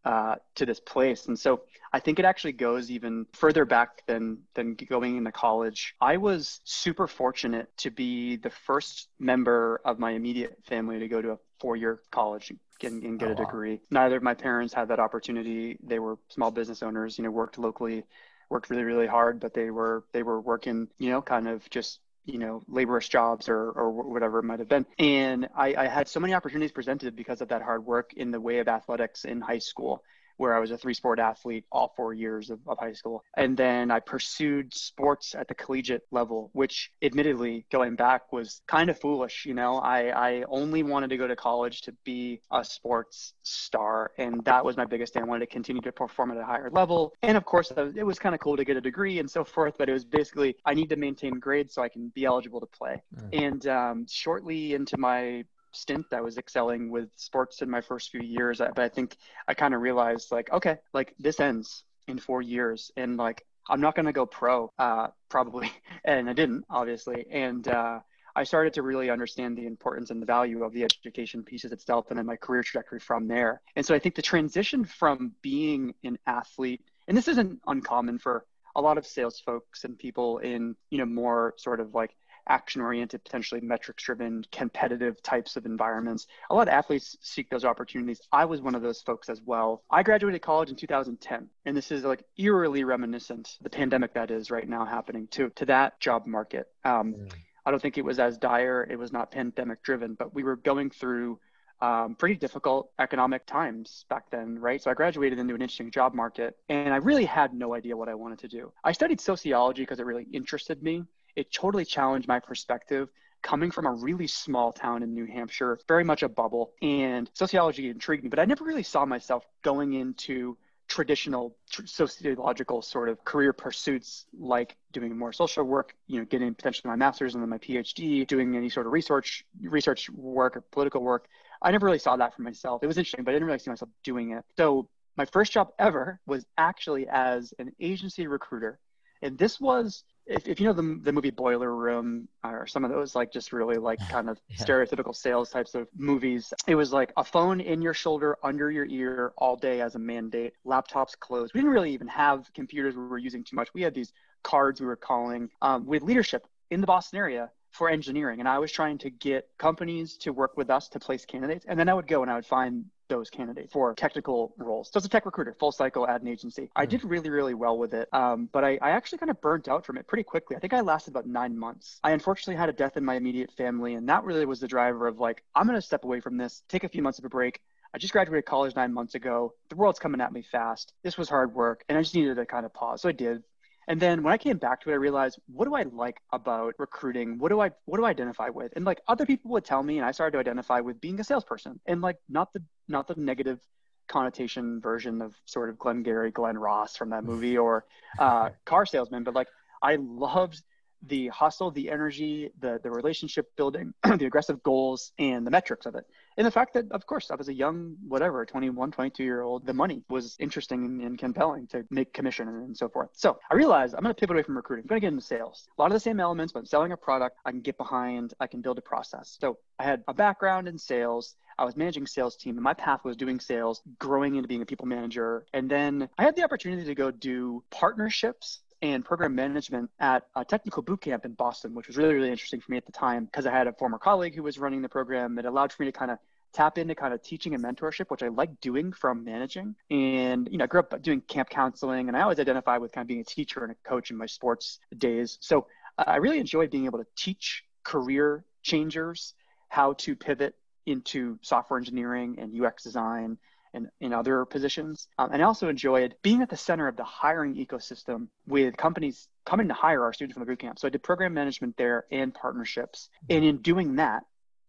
uh, 0.05 0.37
to 0.55 0.65
this 0.65 0.81
place. 0.81 1.27
And 1.27 1.39
so 1.39 1.63
I 1.93 2.01
think 2.01 2.19
it 2.19 2.25
actually 2.25 2.53
goes 2.53 2.91
even 2.91 3.27
further 3.33 3.65
back 3.65 4.07
than 4.07 4.39
than 4.55 4.75
going 4.75 5.17
into 5.17 5.33
college. 5.33 5.95
I 6.01 6.17
was 6.17 6.61
super 6.65 7.07
fortunate 7.07 7.69
to 7.79 7.91
be 7.91 8.37
the 8.37 8.51
first 8.51 9.09
member 9.19 9.81
of 9.85 9.99
my 9.99 10.13
immediate 10.13 10.57
family 10.67 10.99
to 10.99 11.09
go 11.09 11.21
to 11.21 11.33
a 11.33 11.39
four-year 11.61 12.01
college 12.11 12.53
and, 12.83 13.03
and 13.03 13.19
get 13.19 13.29
oh, 13.29 13.33
a 13.33 13.35
degree. 13.35 13.75
Wow. 13.75 14.03
Neither 14.03 14.17
of 14.17 14.23
my 14.23 14.35
parents 14.35 14.73
had 14.73 14.89
that 14.89 15.01
opportunity. 15.01 15.79
They 15.83 15.99
were 15.99 16.19
small 16.29 16.51
business 16.51 16.83
owners, 16.83 17.19
you 17.19 17.25
know, 17.25 17.31
worked 17.31 17.59
locally, 17.59 18.05
worked 18.49 18.71
really, 18.71 18.85
really 18.85 19.07
hard, 19.07 19.41
but 19.41 19.55
they 19.55 19.71
were 19.71 20.05
they 20.13 20.23
were 20.23 20.41
working, 20.41 20.89
you 20.99 21.11
know, 21.11 21.23
kind 21.23 21.49
of 21.49 21.69
just 21.71 22.01
you 22.29 22.39
know 22.39 22.63
laborious 22.69 23.09
jobs 23.09 23.49
or 23.49 23.71
or 23.71 23.91
whatever 23.91 24.39
it 24.39 24.43
might 24.45 24.59
have 24.59 24.69
been 24.69 24.85
and 24.99 25.49
I, 25.57 25.75
I 25.75 25.87
had 25.87 26.09
so 26.09 26.21
many 26.21 26.35
opportunities 26.35 26.73
presented 26.73 27.17
because 27.17 27.41
of 27.41 27.49
that 27.49 27.63
hard 27.63 27.87
work 27.87 28.13
in 28.13 28.31
the 28.31 28.41
way 28.41 28.59
of 28.59 28.69
athletics 28.69 29.25
in 29.25 29.41
high 29.41 29.61
school 29.61 30.05
where 30.39 30.57
I 30.57 30.61
was 30.61 30.71
a 30.71 30.79
three 30.79 30.95
sport 30.95 31.19
athlete 31.19 31.65
all 31.71 31.93
four 31.97 32.15
years 32.15 32.49
of, 32.51 32.61
of 32.67 32.79
high 32.79 32.93
school. 32.93 33.25
And 33.37 33.57
then 33.57 33.91
I 33.91 34.01
pursued 34.01 34.73
sports 34.73 35.35
at 35.35 35.49
the 35.49 35.55
collegiate 35.55 36.07
level, 36.11 36.51
which 36.55 36.91
admittedly 37.03 37.67
going 37.71 37.97
back 37.97 38.33
was 38.33 38.63
kind 38.67 38.89
of 38.89 38.99
foolish. 38.99 39.45
You 39.45 39.55
know, 39.55 39.79
I, 39.79 40.09
I 40.31 40.45
only 40.49 40.83
wanted 40.83 41.11
to 41.11 41.17
go 41.17 41.27
to 41.27 41.37
college 41.37 41.83
to 41.83 41.93
be 42.05 42.41
a 42.51 42.65
sports 42.65 43.35
star. 43.43 44.13
And 44.17 44.45
that 44.45 44.65
was 44.65 44.77
my 44.77 44.85
biggest 44.85 45.13
thing. 45.13 45.23
I 45.23 45.27
wanted 45.27 45.41
to 45.41 45.53
continue 45.53 45.83
to 45.83 45.93
perform 45.93 46.31
at 46.31 46.39
a 46.39 46.45
higher 46.45 46.71
level. 46.71 47.13
And 47.23 47.37
of 47.37 47.45
course, 47.45 47.73
it 47.77 48.07
was 48.07 48.19
kind 48.19 48.35
of 48.35 48.41
cool 48.41 48.57
to 48.57 48.65
get 48.65 48.77
a 48.77 48.81
degree 48.81 49.19
and 49.19 49.31
so 49.31 49.45
forth, 49.45 49.75
but 49.77 49.89
it 49.89 49.93
was 49.93 50.05
basically, 50.05 50.57
I 50.65 50.75
need 50.75 50.89
to 50.91 50.97
maintain 50.97 51.39
grades 51.39 51.75
so 51.75 51.83
I 51.83 51.89
can 51.89 52.09
be 52.15 52.25
eligible 52.25 52.61
to 52.61 52.67
play. 52.67 53.03
Mm. 53.15 53.47
And 53.47 53.67
um, 53.67 54.07
shortly 54.09 54.75
into 54.75 54.97
my 54.97 55.45
stint 55.73 56.07
I 56.13 56.21
was 56.21 56.39
excelling 56.39 56.91
with 56.91 57.11
sports 57.17 57.63
in 57.63 57.71
my 57.71 57.81
first 57.81 58.11
few 58.11 58.23
years. 58.23 58.59
But 58.59 58.79
I 58.79 58.89
think 58.89 59.17
I 59.47 59.55
kind 59.55 59.75
of 59.75 59.81
realized 59.81 60.31
like, 60.33 60.53
okay, 60.53 60.79
like 60.93 61.15
this 61.19 61.41
ends 61.41 61.85
in 62.07 62.19
four 62.19 62.43
years, 62.43 62.91
and 62.97 63.17
like 63.17 63.47
I'm 63.69 63.81
not 63.81 63.95
gonna 63.95 64.13
go 64.13 64.27
pro, 64.27 64.73
uh, 64.79 65.09
probably, 65.29 65.71
and 66.05 66.29
I 66.29 66.33
didn't 66.33 66.65
obviously, 66.71 67.27
and 67.31 67.67
uh, 67.69 68.01
I 68.35 68.45
started 68.45 68.73
to 68.75 68.83
really 68.83 69.11
understand 69.11 69.59
the 69.59 69.67
importance 69.67 70.11
and 70.11 70.23
the 70.23 70.27
value 70.27 70.63
of 70.63 70.73
the 70.73 70.85
education 70.85 71.43
pieces 71.43 71.73
itself, 71.73 72.07
and 72.11 72.19
then 72.19 72.27
my 72.27 72.37
career 72.37 72.63
trajectory 72.63 73.01
from 73.01 73.27
there. 73.27 73.61
And 73.77 73.85
so 73.85 73.95
I 73.95 73.99
think 73.99 74.15
the 74.15 74.23
transition 74.23 74.85
from 74.85 75.33
being 75.43 75.95
an 76.05 76.19
athlete, 76.27 76.83
and 77.09 77.17
this 77.17 77.29
isn't 77.29 77.61
uncommon 77.67 78.19
for 78.19 78.45
a 78.77 78.81
lot 78.81 78.97
of 78.97 79.07
sales 79.07 79.41
folks 79.41 79.85
and 79.85 79.99
people 79.99 80.39
in 80.39 80.77
you 80.91 80.99
know 80.99 81.07
more 81.07 81.55
sort 81.57 81.81
of 81.81 81.95
like 81.95 82.15
action 82.49 82.81
oriented, 82.81 83.25
potentially 83.25 83.61
metrics 83.61 84.03
driven, 84.03 84.45
competitive 84.53 85.23
types 85.23 85.57
of 85.57 85.67
environments. 85.67 86.27
A 86.51 86.55
lot 86.55 86.69
of 86.69 86.75
athletes 86.75 87.17
seek 87.21 87.51
those 87.51 87.65
opportunities. 87.65 88.21
I 88.33 88.45
was 88.45 88.61
one 88.61 88.75
of 88.75 88.83
those 88.83 89.01
folks 89.03 89.29
as 89.29 89.41
well. 89.45 89.83
I 89.91 90.03
graduated 90.03 90.43
college 90.43 90.71
in 90.71 90.77
2010, 90.77 91.49
and 91.67 91.77
this 91.77 91.91
is 91.91 92.05
like 92.05 92.25
eerily 92.37 92.85
reminiscent, 92.85 93.59
the 93.61 93.71
pandemic 93.71 94.15
that 94.15 94.31
is 94.31 94.51
right 94.51 94.69
now 94.69 94.85
happening 94.85 95.27
to, 95.29 95.51
to 95.51 95.67
that 95.67 96.01
job 96.01 96.27
market. 96.27 96.69
Um, 96.85 97.15
mm. 97.15 97.33
I 97.65 97.71
don't 97.71 97.81
think 97.81 97.99
it 97.99 98.05
was 98.05 98.19
as 98.19 98.39
dire. 98.39 98.87
It 98.91 98.99
was 98.99 99.13
not 99.13 99.31
pandemic 99.31 99.83
driven, 99.83 100.15
but 100.15 100.35
we 100.35 100.43
were 100.43 100.57
going 100.57 100.91
through 100.91 101.39
um, 101.81 102.15
pretty 102.15 102.35
difficult 102.35 102.91
economic 102.99 103.47
times 103.47 104.05
back 104.09 104.31
then, 104.31 104.59
right? 104.59 104.83
So 104.83 104.91
I 104.91 104.95
graduated 104.95 105.39
into 105.39 105.55
an 105.55 105.63
interesting 105.63 105.91
job 105.91 106.15
market 106.15 106.57
and 106.69 106.93
I 106.93 106.97
really 106.97 107.25
had 107.25 107.55
no 107.55 107.75
idea 107.75 107.97
what 107.97 108.09
I 108.09 108.15
wanted 108.15 108.41
to 108.41 108.49
do. 108.49 108.73
I 108.83 108.93
studied 108.93 109.21
sociology 109.21 109.83
because 109.83 110.01
it 110.01 110.07
really 110.07 110.27
interested 110.33 110.83
me. 110.83 111.05
It 111.39 111.53
totally 111.53 111.85
challenged 111.85 112.27
my 112.27 112.41
perspective. 112.41 113.11
Coming 113.43 113.71
from 113.71 113.87
a 113.87 113.93
really 113.93 114.27
small 114.27 114.73
town 114.73 115.05
in 115.05 115.15
New 115.15 115.25
Hampshire, 115.25 115.79
very 115.87 116.03
much 116.03 116.25
a 116.25 116.29
bubble. 116.29 116.73
And 116.83 117.31
sociology 117.33 117.89
intrigued 117.89 118.25
me, 118.25 118.29
but 118.29 118.41
I 118.41 118.45
never 118.45 118.65
really 118.65 118.83
saw 118.83 119.05
myself 119.05 119.45
going 119.63 119.93
into 119.93 120.59
traditional 120.89 121.57
tr- 121.71 121.87
sociological 121.87 122.83
sort 122.83 123.09
of 123.09 123.25
career 123.25 123.53
pursuits 123.53 124.27
like 124.37 124.75
doing 124.91 125.17
more 125.17 125.35
social 125.35 125.63
work 125.63 125.95
you 126.07 126.19
know 126.19 126.25
getting 126.25 126.55
potentially 126.55 126.89
my 126.89 126.97
master's 126.97 127.35
and 127.35 127.43
then 127.43 127.51
my 127.51 127.59
phd 127.59 128.27
doing 128.27 128.57
any 128.57 128.71
sort 128.71 128.87
of 128.87 128.93
research 128.93 129.45
research 129.61 130.09
work 130.09 130.57
or 130.57 130.63
political 130.63 131.03
work. 131.03 131.29
I 131.61 131.71
never 131.71 131.85
really 131.85 131.99
saw 131.99 132.17
that 132.17 132.35
for 132.35 132.41
myself. 132.41 132.83
It 132.83 132.87
was 132.87 132.97
interesting 132.97 133.23
but 133.23 133.33
i 133.33 133.35
didn't 133.35 133.47
really 133.47 133.59
see 133.59 133.71
myself 133.71 133.91
doing 134.03 134.33
it. 134.33 134.45
So 134.57 134.89
my 135.17 135.27
first 135.27 135.53
job 135.53 135.69
ever 135.79 136.19
was 136.27 136.47
actually 136.57 137.07
as 137.07 137.53
an 137.59 137.71
agency 137.79 138.27
recruiter 138.27 138.81
and 139.23 139.37
this 139.37 139.61
was 139.61 140.05
if, 140.29 140.47
if 140.47 140.61
you 140.61 140.67
know 140.67 140.73
the, 140.73 141.01
the 141.03 141.13
movie 141.13 141.31
Boiler 141.31 141.75
Room 141.75 142.29
or 142.45 142.67
some 142.67 142.85
of 142.85 142.91
those 142.91 143.15
like 143.15 143.33
just 143.33 143.53
really 143.53 143.77
like 143.77 143.99
kind 144.11 144.29
of 144.29 144.39
yeah. 144.49 144.65
stereotypical 144.65 145.15
sales 145.15 145.51
types 145.51 145.75
of 145.75 145.89
movies, 145.97 146.53
it 146.67 146.75
was 146.75 146.93
like 146.93 147.13
a 147.17 147.25
phone 147.25 147.61
in 147.61 147.81
your 147.83 147.95
shoulder, 147.95 148.37
under 148.43 148.71
your 148.71 148.87
ear 148.87 149.33
all 149.39 149.57
day 149.57 149.81
as 149.81 149.95
a 149.95 149.99
mandate, 149.99 150.53
laptops 150.67 151.19
closed. 151.19 151.55
We 151.55 151.61
didn't 151.61 151.73
really 151.73 151.93
even 151.93 152.09
have 152.09 152.53
computers 152.55 152.95
we 152.95 153.07
were 153.07 153.19
using 153.19 153.43
too 153.43 153.57
much. 153.57 153.73
We 153.75 153.83
had 153.83 153.95
these 153.95 154.13
cards 154.43 154.81
we 154.81 154.87
were 154.87 154.97
calling 154.97 155.49
um, 155.63 155.87
with 155.87 156.03
leadership 156.03 156.47
in 156.71 156.81
the 156.81 156.87
Boston 156.87 157.19
area 157.19 157.51
for 157.71 157.89
engineering. 157.89 158.41
And 158.41 158.49
I 158.49 158.59
was 158.59 158.71
trying 158.71 158.99
to 158.99 159.11
get 159.11 159.49
companies 159.59 160.17
to 160.19 160.33
work 160.33 160.57
with 160.57 160.71
us 160.71 160.89
to 160.91 161.01
place 161.01 161.25
candidates. 161.25 161.65
And 161.69 161.79
then 161.79 161.89
I 161.89 161.95
would 161.95 162.07
go 162.07 162.23
and 162.23 162.31
I 162.31 162.35
would 162.35 162.47
find 162.47 162.85
those 163.09 163.31
candidates 163.31 163.73
for 163.73 163.95
technical 163.95 164.55
roles. 164.59 164.91
So 164.93 164.99
as 164.99 165.05
a 165.05 165.09
tech 165.09 165.27
recruiter, 165.27 165.55
full 165.59 165.73
cycle 165.73 166.07
ad 166.09 166.21
and 166.23 166.29
agency. 166.29 166.71
I 166.77 166.85
hmm. 166.85 166.91
did 166.91 167.05
really, 167.05 167.31
really 167.31 167.55
well 167.55 167.79
with 167.79 167.95
it. 167.95 168.09
Um, 168.13 168.49
but 168.53 168.65
I, 168.65 168.79
I 168.83 168.91
actually 168.91 169.19
kind 169.19 169.31
of 169.31 169.41
burnt 169.41 169.69
out 169.69 169.85
from 169.85 169.99
it 169.99 170.07
pretty 170.07 170.25
quickly. 170.25 170.57
I 170.57 170.61
think 170.61 170.73
I 170.73 170.81
lasted 170.81 171.11
about 171.11 171.27
nine 171.27 171.59
months. 171.59 172.01
I 172.03 172.13
unfortunately 172.13 172.57
had 172.57 172.69
a 172.69 172.73
death 172.73 172.97
in 172.97 173.05
my 173.05 173.15
immediate 173.15 173.53
family. 173.53 173.95
And 173.95 174.09
that 174.09 174.25
really 174.25 174.47
was 174.47 174.61
the 174.61 174.69
driver 174.69 175.07
of 175.07 175.19
like, 175.19 175.43
I'm 175.55 175.67
going 175.67 175.79
to 175.79 175.83
step 175.83 176.05
away 176.05 176.21
from 176.21 176.37
this, 176.37 176.63
take 176.69 176.85
a 176.85 176.89
few 176.89 177.03
months 177.03 177.19
of 177.19 177.25
a 177.25 177.29
break. 177.29 177.61
I 177.95 177.99
just 177.99 178.13
graduated 178.13 178.45
college 178.45 178.77
nine 178.77 178.93
months 178.93 179.15
ago. 179.15 179.55
The 179.71 179.77
world's 179.77 179.99
coming 179.99 180.21
at 180.21 180.33
me 180.33 180.43
fast. 180.43 180.93
This 181.03 181.17
was 181.17 181.29
hard 181.29 181.55
work. 181.55 181.85
And 181.89 181.97
I 181.97 182.03
just 182.03 182.15
needed 182.15 182.37
to 182.37 182.45
kind 182.45 182.67
of 182.67 182.75
pause. 182.75 183.03
So 183.03 183.09
I 183.09 183.13
did. 183.13 183.43
And 183.89 183.99
then 183.99 184.23
when 184.23 184.35
I 184.35 184.37
came 184.37 184.59
back 184.59 184.83
to 184.83 184.91
it, 184.91 184.93
I 184.93 184.97
realized 184.97 185.39
what 185.47 185.65
do 185.65 185.75
I 185.75 185.83
like 185.83 186.21
about 186.31 186.75
recruiting? 186.79 187.39
What 187.39 187.49
do 187.49 187.61
I 187.61 187.71
what 187.87 187.97
do 187.97 188.05
I 188.05 188.11
identify 188.11 188.51
with? 188.51 188.73
And 188.77 188.85
like 188.85 189.01
other 189.09 189.25
people 189.25 189.51
would 189.53 189.65
tell 189.65 189.83
me, 189.83 189.97
and 189.97 190.07
I 190.07 190.13
started 190.13 190.33
to 190.33 190.39
identify 190.39 190.81
with 190.81 191.01
being 191.01 191.19
a 191.19 191.25
salesperson, 191.25 191.81
and 191.87 192.03
like 192.03 192.19
not 192.29 192.53
the 192.53 192.63
not 192.87 193.09
the 193.09 193.15
negative 193.17 193.59
connotation 194.07 194.81
version 194.81 195.23
of 195.23 195.35
sort 195.47 195.71
of 195.71 195.79
Glengarry, 195.79 196.31
Glen 196.31 196.59
Ross 196.59 196.97
from 196.97 197.11
that 197.11 197.25
movie, 197.25 197.57
or 197.57 197.87
uh, 198.19 198.51
car 198.67 198.85
salesman, 198.85 199.25
but 199.25 199.35
like 199.35 199.49
I 199.83 199.97
loved 199.97 200.63
the 201.03 201.29
hustle, 201.29 201.71
the 201.71 201.91
energy, 201.91 202.51
the 202.61 202.79
the 202.83 202.91
relationship 202.91 203.47
building, 203.57 203.95
the 204.03 204.27
aggressive 204.27 204.63
goals, 204.63 205.13
and 205.19 205.47
the 205.47 205.51
metrics 205.51 205.87
of 205.87 205.95
it. 205.95 206.05
And 206.39 206.47
the 206.47 206.53
fact 206.53 206.73
that, 206.75 206.91
of 206.93 207.05
course, 207.05 207.33
I 207.33 207.35
was 207.35 207.49
a 207.49 207.53
young, 207.53 207.97
whatever, 208.07 208.47
21, 208.47 208.93
22 208.93 209.25
year 209.25 209.43
old, 209.43 209.67
the 209.67 209.75
money 209.75 210.05
was 210.09 210.37
interesting 210.39 211.03
and, 211.03 211.19
compelling 211.19 211.67
to 211.67 211.85
make 211.91 212.13
commission 212.13 212.47
and, 212.47 212.65
and 212.65 212.77
so 212.77 212.89
forth. 212.89 213.09
So 213.13 213.41
I 213.51 213.55
realized 213.57 213.97
I'm 213.97 214.05
going 214.05 214.15
to 214.15 214.19
pivot 214.19 214.37
away 214.37 214.45
from 214.45 214.57
recruiting. 214.57 214.85
I'm 214.85 214.89
going 214.89 215.01
to 215.01 215.05
get 215.05 215.13
into 215.13 215.25
sales. 215.25 215.67
A 215.77 215.83
lot 215.83 215.89
of 215.89 215.95
the 215.95 216.01
same 216.01 216.21
elements, 216.21 216.53
but 216.53 216.61
i'm 216.61 216.67
selling 216.67 216.93
a 216.93 216.97
product, 216.97 217.39
I 217.45 217.51
can 217.51 217.61
get 217.61 217.77
behind, 217.77 218.35
I 218.39 218.47
can 218.47 218.61
build 218.61 218.79
a 218.79 218.83
process. 218.83 219.37
So 219.41 219.59
I 219.81 219.83
had 219.83 220.05
a 220.07 220.15
background 220.15 220.69
in 220.69 220.79
sales. 220.79 221.35
I 221.59 221.65
was 221.65 221.77
managing 221.77 222.07
sales 222.07 222.37
team 222.37 222.55
and 222.57 222.63
my 222.63 222.75
path 222.75 223.01
was 223.05 223.17
doing 223.17 223.41
sales, 223.41 223.83
growing 223.99 224.37
into 224.37 224.47
being 224.47 224.63
a 224.63 224.67
people 224.67 224.87
manager. 224.87 225.45
And 225.53 225.69
then 225.69 226.09
I 226.19 226.23
had 226.23 226.37
the 226.37 226.45
opportunity 226.45 226.85
to 226.85 226.95
go 226.95 227.11
do 227.11 227.65
partnerships 227.71 228.61
and 228.83 229.05
program 229.05 229.35
management 229.35 229.91
at 229.99 230.25
a 230.37 230.45
technical 230.45 230.83
boot 230.83 231.01
camp 231.01 231.25
in 231.25 231.33
Boston, 231.33 231.75
which 231.75 231.89
was 231.89 231.97
really, 231.97 232.15
really 232.15 232.31
interesting 232.31 232.61
for 232.61 232.71
me 232.71 232.77
at 232.77 232.87
the 232.87 232.93
time 232.93 233.25
because 233.25 233.47
I 233.47 233.51
had 233.51 233.67
a 233.67 233.73
former 233.73 233.99
colleague 233.99 234.35
who 234.35 234.43
was 234.43 234.59
running 234.59 234.83
the 234.83 234.89
program. 234.89 235.39
It 235.39 235.45
allowed 235.45 235.73
for 235.73 235.83
me 235.83 235.91
to 235.91 235.99
kind 235.99 236.11
of 236.11 236.19
tap 236.53 236.79
into 236.79 236.95
kind 236.95 237.15
of 237.15 237.23
teaching 237.23 237.55
and 237.55 237.63
mentorship, 237.63 238.11
which 238.11 238.23
I 238.23 238.29
like 238.29 238.61
doing 238.61 238.93
from 238.93 239.25
managing. 239.25 239.75
And, 239.91 240.49
you 240.51 240.59
know, 240.59 240.65
I 240.65 240.67
grew 240.67 240.81
up 240.81 241.01
doing 241.03 241.21
camp 241.21 241.51
counseling 241.51 242.09
and 242.09 242.17
I 242.17 242.23
always 242.23 242.41
identify 242.41 242.79
with 242.79 242.93
kind 242.93 243.03
of 243.03 243.09
being 243.09 243.21
a 243.21 243.25
teacher 243.25 243.63
and 243.63 243.73
a 243.73 243.89
coach 243.89 244.11
in 244.11 244.17
my 244.17 244.27
sports 244.27 244.79
days. 244.97 245.39
So 245.41 245.67
I 245.99 246.17
really 246.17 246.39
enjoy 246.39 246.69
being 246.69 246.87
able 246.87 246.99
to 246.99 247.07
teach 247.17 247.65
career 247.83 248.45
changers 248.63 249.35
how 249.69 249.95
to 249.95 250.17
pivot 250.17 250.55
into 250.87 251.39
software 251.43 251.79
engineering 251.79 252.37
and 252.39 252.65
UX 252.65 252.83
design 252.83 253.39
and 253.75 253.89
in 254.01 254.13
other 254.13 254.45
positions. 254.45 255.09
Um, 255.19 255.31
and 255.33 255.43
I 255.43 255.45
also 255.45 255.69
enjoyed 255.69 256.15
being 256.23 256.41
at 256.41 256.49
the 256.49 256.57
center 256.57 256.89
of 256.89 256.97
the 256.97 257.05
hiring 257.05 257.55
ecosystem 257.55 258.29
with 258.47 258.77
companies 258.77 259.29
coming 259.45 259.69
to 259.69 259.75
hire 259.75 260.03
our 260.03 260.13
students 260.13 260.37
from 260.37 260.47
the 260.47 260.53
bootcamp. 260.53 260.79
So 260.79 260.87
I 260.87 260.91
did 260.91 261.03
program 261.03 261.35
management 261.35 261.77
there 261.77 262.07
and 262.11 262.33
partnerships. 262.33 263.11
And 263.29 263.45
in 263.45 263.59
doing 263.59 263.97
that, 263.97 264.25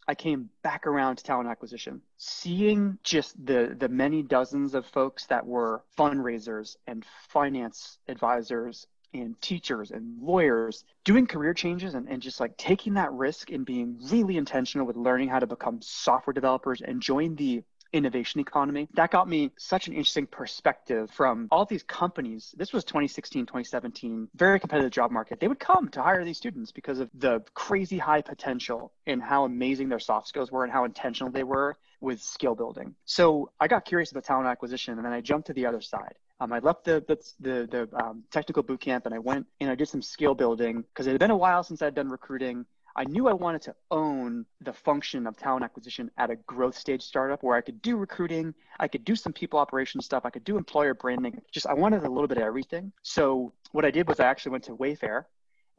I 0.09 0.15
came 0.15 0.49
back 0.63 0.87
around 0.87 1.17
to 1.17 1.23
talent 1.23 1.49
acquisition, 1.49 2.01
seeing 2.17 2.97
just 3.03 3.45
the 3.45 3.75
the 3.77 3.87
many 3.87 4.23
dozens 4.23 4.73
of 4.73 4.87
folks 4.87 5.27
that 5.27 5.45
were 5.45 5.83
fundraisers 5.95 6.77
and 6.87 7.05
finance 7.27 7.99
advisors 8.07 8.87
and 9.13 9.39
teachers 9.39 9.91
and 9.91 10.19
lawyers 10.19 10.83
doing 11.03 11.27
career 11.27 11.53
changes 11.53 11.93
and, 11.93 12.09
and 12.09 12.23
just 12.23 12.39
like 12.39 12.57
taking 12.57 12.95
that 12.95 13.11
risk 13.11 13.51
and 13.51 13.67
being 13.67 13.99
really 14.11 14.37
intentional 14.37 14.87
with 14.87 14.97
learning 14.97 15.29
how 15.29 15.37
to 15.37 15.45
become 15.45 15.79
software 15.79 16.33
developers 16.33 16.81
and 16.81 17.03
join 17.03 17.35
the 17.35 17.63
innovation 17.93 18.39
economy. 18.39 18.87
That 18.93 19.11
got 19.11 19.27
me 19.27 19.51
such 19.57 19.87
an 19.87 19.93
interesting 19.93 20.27
perspective 20.27 21.09
from 21.11 21.47
all 21.51 21.65
these 21.65 21.83
companies. 21.83 22.53
This 22.57 22.73
was 22.73 22.83
2016, 22.83 23.45
2017, 23.45 24.29
very 24.35 24.59
competitive 24.59 24.91
job 24.91 25.11
market. 25.11 25.39
They 25.39 25.47
would 25.47 25.59
come 25.59 25.89
to 25.89 26.01
hire 26.01 26.23
these 26.23 26.37
students 26.37 26.71
because 26.71 26.99
of 26.99 27.09
the 27.13 27.43
crazy 27.53 27.97
high 27.97 28.21
potential 28.21 28.91
and 29.07 29.21
how 29.21 29.45
amazing 29.45 29.89
their 29.89 29.99
soft 29.99 30.27
skills 30.27 30.51
were 30.51 30.63
and 30.63 30.71
how 30.71 30.85
intentional 30.85 31.31
they 31.31 31.43
were 31.43 31.77
with 32.01 32.21
skill 32.21 32.55
building. 32.55 32.95
So 33.05 33.51
I 33.59 33.67
got 33.67 33.85
curious 33.85 34.11
about 34.11 34.23
talent 34.23 34.47
acquisition 34.47 34.95
and 34.95 35.05
then 35.05 35.13
I 35.13 35.21
jumped 35.21 35.47
to 35.47 35.53
the 35.53 35.65
other 35.65 35.81
side. 35.81 36.15
Um, 36.41 36.53
I 36.53 36.59
left 36.59 36.85
the 36.85 37.03
the 37.05 37.17
the, 37.39 37.87
the 37.89 38.03
um, 38.03 38.23
technical 38.31 38.63
boot 38.63 38.79
camp 38.79 39.05
and 39.05 39.13
I 39.13 39.19
went 39.19 39.45
and 39.59 39.69
I 39.69 39.75
did 39.75 39.89
some 39.89 40.01
skill 40.01 40.33
building 40.33 40.83
because 40.83 41.07
it 41.07 41.11
had 41.11 41.19
been 41.19 41.31
a 41.31 41.37
while 41.37 41.63
since 41.63 41.81
I'd 41.81 41.95
done 41.95 42.09
recruiting. 42.09 42.65
I 42.95 43.03
knew 43.05 43.27
I 43.27 43.33
wanted 43.33 43.61
to 43.63 43.75
own 43.91 44.45
the 44.61 44.73
function 44.73 45.27
of 45.27 45.37
talent 45.37 45.63
acquisition 45.63 46.11
at 46.17 46.29
a 46.29 46.35
growth 46.35 46.77
stage 46.77 47.01
startup 47.01 47.43
where 47.43 47.55
I 47.55 47.61
could 47.61 47.81
do 47.81 47.97
recruiting, 47.97 48.53
I 48.79 48.87
could 48.87 49.05
do 49.05 49.15
some 49.15 49.33
people 49.33 49.59
operations 49.59 50.05
stuff, 50.05 50.25
I 50.25 50.29
could 50.29 50.43
do 50.43 50.57
employer 50.57 50.93
branding. 50.93 51.41
Just 51.51 51.67
I 51.67 51.73
wanted 51.73 52.03
a 52.03 52.09
little 52.09 52.27
bit 52.27 52.37
of 52.37 52.43
everything. 52.43 52.91
So 53.03 53.53
what 53.71 53.85
I 53.85 53.91
did 53.91 54.07
was 54.07 54.19
I 54.19 54.25
actually 54.25 54.51
went 54.51 54.63
to 54.65 54.75
Wayfair 54.75 55.25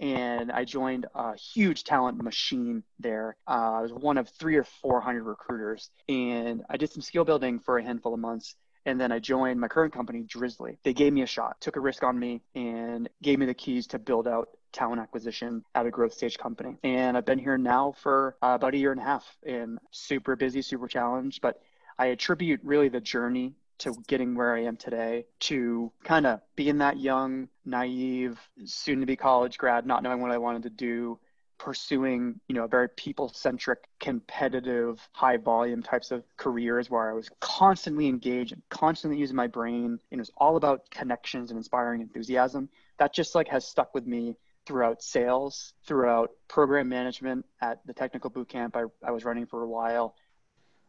and 0.01 0.51
I 0.51 0.65
joined 0.65 1.07
a 1.15 1.37
huge 1.37 1.85
talent 1.85 2.23
machine 2.23 2.83
there. 2.99 3.37
Uh, 3.47 3.73
I 3.73 3.83
was 3.83 3.93
one 3.93 4.17
of 4.17 4.29
three 4.31 4.57
or 4.57 4.65
four 4.65 5.01
hundred 5.01 5.25
recruiters, 5.25 5.91
and 6.09 6.65
I 6.71 6.79
did 6.79 6.91
some 6.91 7.03
skill 7.03 7.25
building 7.25 7.59
for 7.59 7.77
a 7.77 7.83
handful 7.83 8.15
of 8.15 8.21
months. 8.21 8.57
And 8.87 9.01
then 9.01 9.13
I 9.13 9.19
joined 9.19 9.61
my 9.61 9.69
current 9.69 9.93
company, 9.93 10.23
Drizly. 10.23 10.79
They 10.83 10.95
gave 10.95 11.13
me 11.13 11.23
a 11.23 11.27
shot, 11.27 11.61
took 11.61 11.77
a 11.77 11.81
risk 11.81 12.03
on 12.03 12.19
me, 12.19 12.43
and 12.55 13.09
gave 13.23 13.39
me 13.39 13.47
the 13.47 13.55
keys 13.55 13.87
to 13.89 13.99
build 13.99 14.27
out 14.27 14.49
talent 14.73 15.01
acquisition 15.01 15.65
at 15.75 15.87
a 15.87 15.91
growth 15.91 16.15
stage 16.15 16.39
company. 16.39 16.77
And 16.83 17.17
I've 17.17 17.27
been 17.27 17.39
here 17.39 17.59
now 17.59 17.93
for 17.93 18.37
uh, 18.43 18.53
about 18.55 18.75
a 18.75 18.79
year 18.79 18.93
and 18.93 19.01
a 19.01 19.05
half 19.05 19.27
and 19.47 19.79
super 19.91 20.37
busy, 20.37 20.63
super 20.63 20.89
challenged. 20.89 21.41
But 21.41 21.61
I 21.99 22.07
attribute 22.07 22.61
really 22.63 22.89
the 22.89 23.01
journey 23.01 23.55
to 23.79 23.95
getting 24.07 24.35
where 24.35 24.55
I 24.55 24.65
am 24.65 24.77
today 24.77 25.25
to 25.41 25.91
kind 26.05 26.27
of 26.27 26.41
being 26.55 26.79
that 26.79 26.99
young, 26.99 27.49
naive, 27.65 28.39
soon 28.65 29.01
to 29.01 29.07
be 29.07 29.17
college 29.17 29.59
grad, 29.59 29.87
not 29.87 30.03
knowing 30.03 30.21
what 30.21 30.31
I 30.31 30.39
wanted 30.39 30.63
to 30.65 30.71
do, 30.71 31.19
pursuing, 31.61 32.41
you 32.49 32.55
know, 32.55 32.67
very 32.67 32.89
people-centric, 32.89 33.87
competitive, 34.01 35.07
high 35.13 35.37
volume 35.37 35.83
types 35.83 36.11
of 36.11 36.25
careers 36.39 36.89
where 36.89 37.11
I 37.11 37.13
was 37.13 37.29
constantly 37.41 38.09
engaged 38.09 38.53
and 38.53 38.63
constantly 38.71 39.19
using 39.19 39.37
my 39.37 39.47
brain. 39.47 39.99
And 40.11 40.19
it 40.19 40.19
was 40.19 40.31
all 40.39 40.57
about 40.57 40.91
connections 40.91 41.51
and 41.51 41.59
inspiring 41.59 42.01
enthusiasm. 42.01 42.71
That 42.99 43.13
just 43.13 43.35
like 43.35 43.47
has 43.49 43.67
stuck 43.67 43.95
with 43.95 44.07
me 44.07 44.37
throughout 44.65 45.03
sales, 45.03 45.75
throughout 45.85 46.31
program 46.49 46.89
management 46.89 47.45
at 47.61 47.87
the 47.87 47.93
technical 47.93 48.31
boot 48.31 48.49
camp 48.49 48.75
I, 48.75 48.85
I 49.07 49.11
was 49.11 49.27
running 49.27 49.45
for 49.45 49.63
a 49.63 49.69
while. 49.69 50.15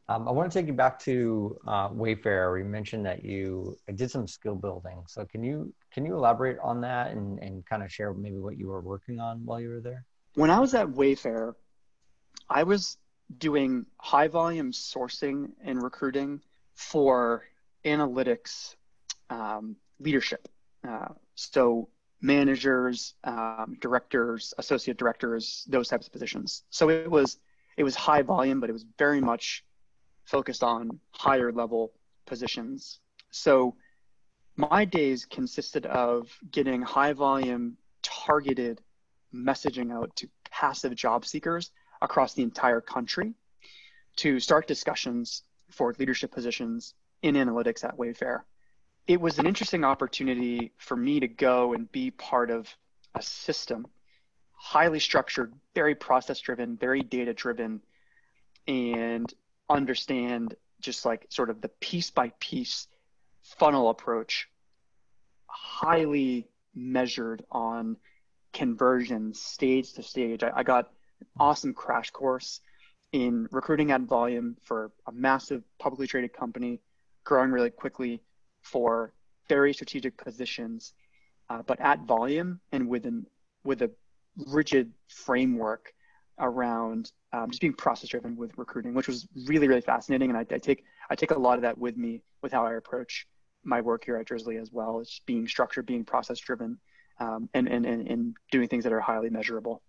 Um, 0.08 0.25
I 0.28 0.32
want 0.32 0.51
to 0.51 0.58
take 0.58 0.68
you 0.68 0.74
back 0.74 1.00
to 1.00 1.58
uh, 1.68 1.90
Wayfair. 1.90 2.58
You 2.58 2.66
mentioned 2.66 3.06
that 3.06 3.25
you 3.25 3.78
did 3.96 4.10
some 4.10 4.25
skill 4.25 4.56
building. 4.56 5.04
So 5.08 5.25
can 5.25 5.44
you 5.44 5.74
can 5.94 6.06
you 6.06 6.16
elaborate 6.16 6.58
on 6.63 6.80
that 6.82 7.12
and, 7.12 7.40
and 7.40 7.66
kind 7.66 7.84
of 7.84 7.92
share 7.92 8.13
maybe 8.13 8.40
what 8.40 8.58
you 8.58 8.68
were 8.68 8.82
working 8.82 9.20
on 9.20 9.46
while 9.46 9.60
you 9.60 9.70
were 9.70 9.82
there? 9.82 10.06
When 10.36 10.50
I 10.50 10.60
was 10.60 10.74
at 10.74 10.88
Wayfair, 10.88 11.56
I 12.50 12.64
was 12.64 12.98
doing 13.38 13.86
high 13.98 14.28
volume 14.28 14.72
sourcing 14.72 15.52
and 15.64 15.82
recruiting 15.82 16.42
for 16.74 17.44
analytics 17.86 18.76
um, 19.30 19.76
leadership. 20.00 20.48
Uh, 20.88 21.10
so 21.36 21.90
managers, 22.22 23.16
um, 23.24 23.78
directors, 23.82 24.54
associate 24.58 24.98
directors, 24.98 25.66
those 25.70 25.88
types 25.88 26.08
of 26.08 26.14
positions. 26.14 26.64
So 26.70 26.90
it 26.90 27.10
was 27.10 27.40
it 27.78 27.84
was 27.84 27.96
high 27.96 28.22
volume, 28.22 28.60
but 28.60 28.70
it 28.70 28.74
was 28.74 28.86
very 28.98 29.22
much 29.22 29.64
focused 30.26 30.64
on 30.64 31.00
higher 31.12 31.52
level 31.52 31.94
positions. 32.26 33.00
So 33.32 33.76
my 34.56 34.86
days 34.86 35.26
consisted 35.26 35.86
of 35.86 36.30
getting 36.52 36.82
high 36.82 37.14
volume 37.14 37.78
targeted 38.04 38.82
messaging 39.34 39.92
out 39.92 40.16
to 40.18 40.30
passive 40.50 40.96
job 40.96 41.26
seekers 41.26 41.72
across 42.02 42.34
the 42.34 42.44
entire 42.44 42.82
country 42.82 43.34
to 44.18 44.40
start 44.40 44.68
discussions 44.68 45.44
for 45.70 45.94
leadership 45.98 46.32
positions 46.32 46.94
in 47.22 47.36
analytics 47.36 47.84
at 47.84 47.98
Wayfair. 47.98 48.42
It 49.08 49.20
was 49.20 49.40
an 49.40 49.48
interesting 49.48 49.84
opportunity 49.84 50.74
for 50.78 50.96
me 50.96 51.20
to 51.20 51.28
go 51.28 51.74
and 51.74 51.92
be 51.92 52.12
part 52.12 52.52
of 52.52 52.68
a 53.16 53.22
system, 53.22 53.88
highly 54.54 55.00
structured, 55.00 55.54
very 55.74 55.96
process 55.96 56.40
driven, 56.40 56.78
very 56.78 57.02
data 57.02 57.34
driven, 57.34 57.82
and 58.68 59.34
understand 59.70 60.56
just 60.80 61.06
like 61.06 61.26
sort 61.30 61.50
of 61.50 61.62
the 61.62 61.70
piece 61.70 62.12
by 62.12 62.32
piece 62.40 62.88
funnel 63.42 63.90
approach, 63.90 64.50
highly 65.48 66.48
measured 66.76 67.44
on 67.52 67.98
conversion 68.53 69.34
stage 69.34 69.93
to 69.93 70.03
stage. 70.03 70.43
I, 70.43 70.51
I 70.55 70.63
got 70.63 70.89
an 71.20 71.27
awesome 71.39 71.74
crash 71.74 72.10
course 72.12 72.62
in 73.12 73.48
recruiting 73.51 73.91
at 73.91 74.01
volume 74.01 74.55
for 74.63 74.91
a 75.08 75.12
massive 75.12 75.63
publicly 75.79 76.08
traded 76.08 76.34
company 76.34 76.79
growing 77.24 77.51
really 77.51 77.70
quickly 77.70 78.22
for 78.62 79.13
very 79.50 79.74
strategic 79.74 80.17
positions, 80.17 80.93
uh, 81.50 81.62
but 81.63 81.79
at 81.79 82.00
volume 82.05 82.60
and 82.72 82.88
with 82.88 83.05
an 83.05 83.25
with 83.63 83.81
a 83.81 83.91
rigid 84.48 84.91
framework 85.08 85.93
around 86.39 87.12
um, 87.34 87.50
just 87.51 87.62
being 87.62 87.74
process 87.74 88.10
driven 88.10 88.36
with 88.36 88.58
recruiting, 88.58 88.93
which 88.93 89.08
was 89.08 89.27
really 89.46 89.67
really 89.67 89.81
fascinating. 89.81 90.29
And 90.29 90.38
I, 90.38 90.41
I, 90.41 90.58
take 90.58 90.84
I 91.10 91.15
take 91.15 91.31
a 91.31 91.39
lot 91.39 91.58
of 91.58 91.63
that 91.63 91.77
with 91.77 91.98
me 91.98 92.22
with 92.41 92.51
how 92.51 92.65
I 92.65 92.74
approach 92.74 93.27
my 93.63 93.81
work 93.81 94.05
here 94.05 94.15
at 94.17 94.27
Drizly 94.27 94.60
as 94.60 94.72
well. 94.72 95.00
It's 95.01 95.20
being 95.25 95.48
structured, 95.48 95.86
being 95.86 96.05
process 96.05 96.39
driven, 96.39 96.77
um, 97.22 97.50
and, 97.54 97.68
and 97.68 97.86
and 97.86 98.08
and 98.08 98.36
doing 98.51 98.68
things 98.68 98.84
that 98.84 98.94
are 98.94 99.00
highly 99.00 99.30
measurable. 99.30 99.82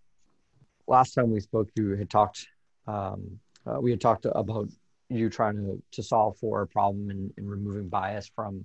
Last 0.87 1.15
time 1.15 1.31
we 1.31 1.41
spoke, 1.41 1.71
you 1.75 1.97
had 1.97 2.11
talked. 2.11 2.47
Um, 2.87 3.41
uh, 3.67 3.81
we 3.81 3.91
had 3.91 4.01
talked 4.01 4.27
about 4.27 4.69
you 5.09 5.31
trying 5.31 5.57
to 5.57 5.83
to 5.93 6.03
solve 6.03 6.37
for 6.39 6.63
a 6.63 6.67
problem 6.67 7.11
and, 7.11 7.33
and 7.37 7.51
removing 7.51 7.89
bias 7.89 8.31
from 8.35 8.65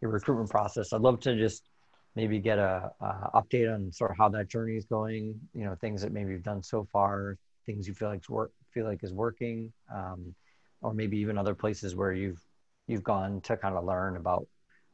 your 0.00 0.10
recruitment 0.10 0.50
process. 0.50 0.92
I'd 0.92 1.02
love 1.02 1.20
to 1.20 1.36
just 1.36 1.64
maybe 2.14 2.38
get 2.38 2.58
a, 2.58 2.90
a, 3.00 3.30
update 3.34 3.72
on 3.72 3.92
sort 3.92 4.10
of 4.10 4.16
how 4.16 4.28
that 4.30 4.48
journey 4.48 4.76
is 4.76 4.86
going. 4.86 5.38
You 5.54 5.66
know, 5.66 5.74
things 5.74 6.00
that 6.02 6.12
maybe 6.12 6.32
you've 6.32 6.42
done 6.42 6.62
so 6.62 6.88
far, 6.92 7.36
things 7.66 7.86
you 7.86 7.94
feel 7.94 8.08
like 8.08 8.28
work 8.28 8.52
feel 8.72 8.86
like 8.86 9.02
is 9.02 9.12
working, 9.12 9.72
um, 9.94 10.34
or 10.80 10.94
maybe 10.94 11.18
even 11.18 11.36
other 11.36 11.54
places 11.54 11.94
where 11.94 12.12
you've 12.12 12.40
you've 12.86 13.04
gone 13.04 13.42
to 13.42 13.56
kind 13.56 13.76
of 13.76 13.84
learn 13.84 14.16
about 14.16 14.46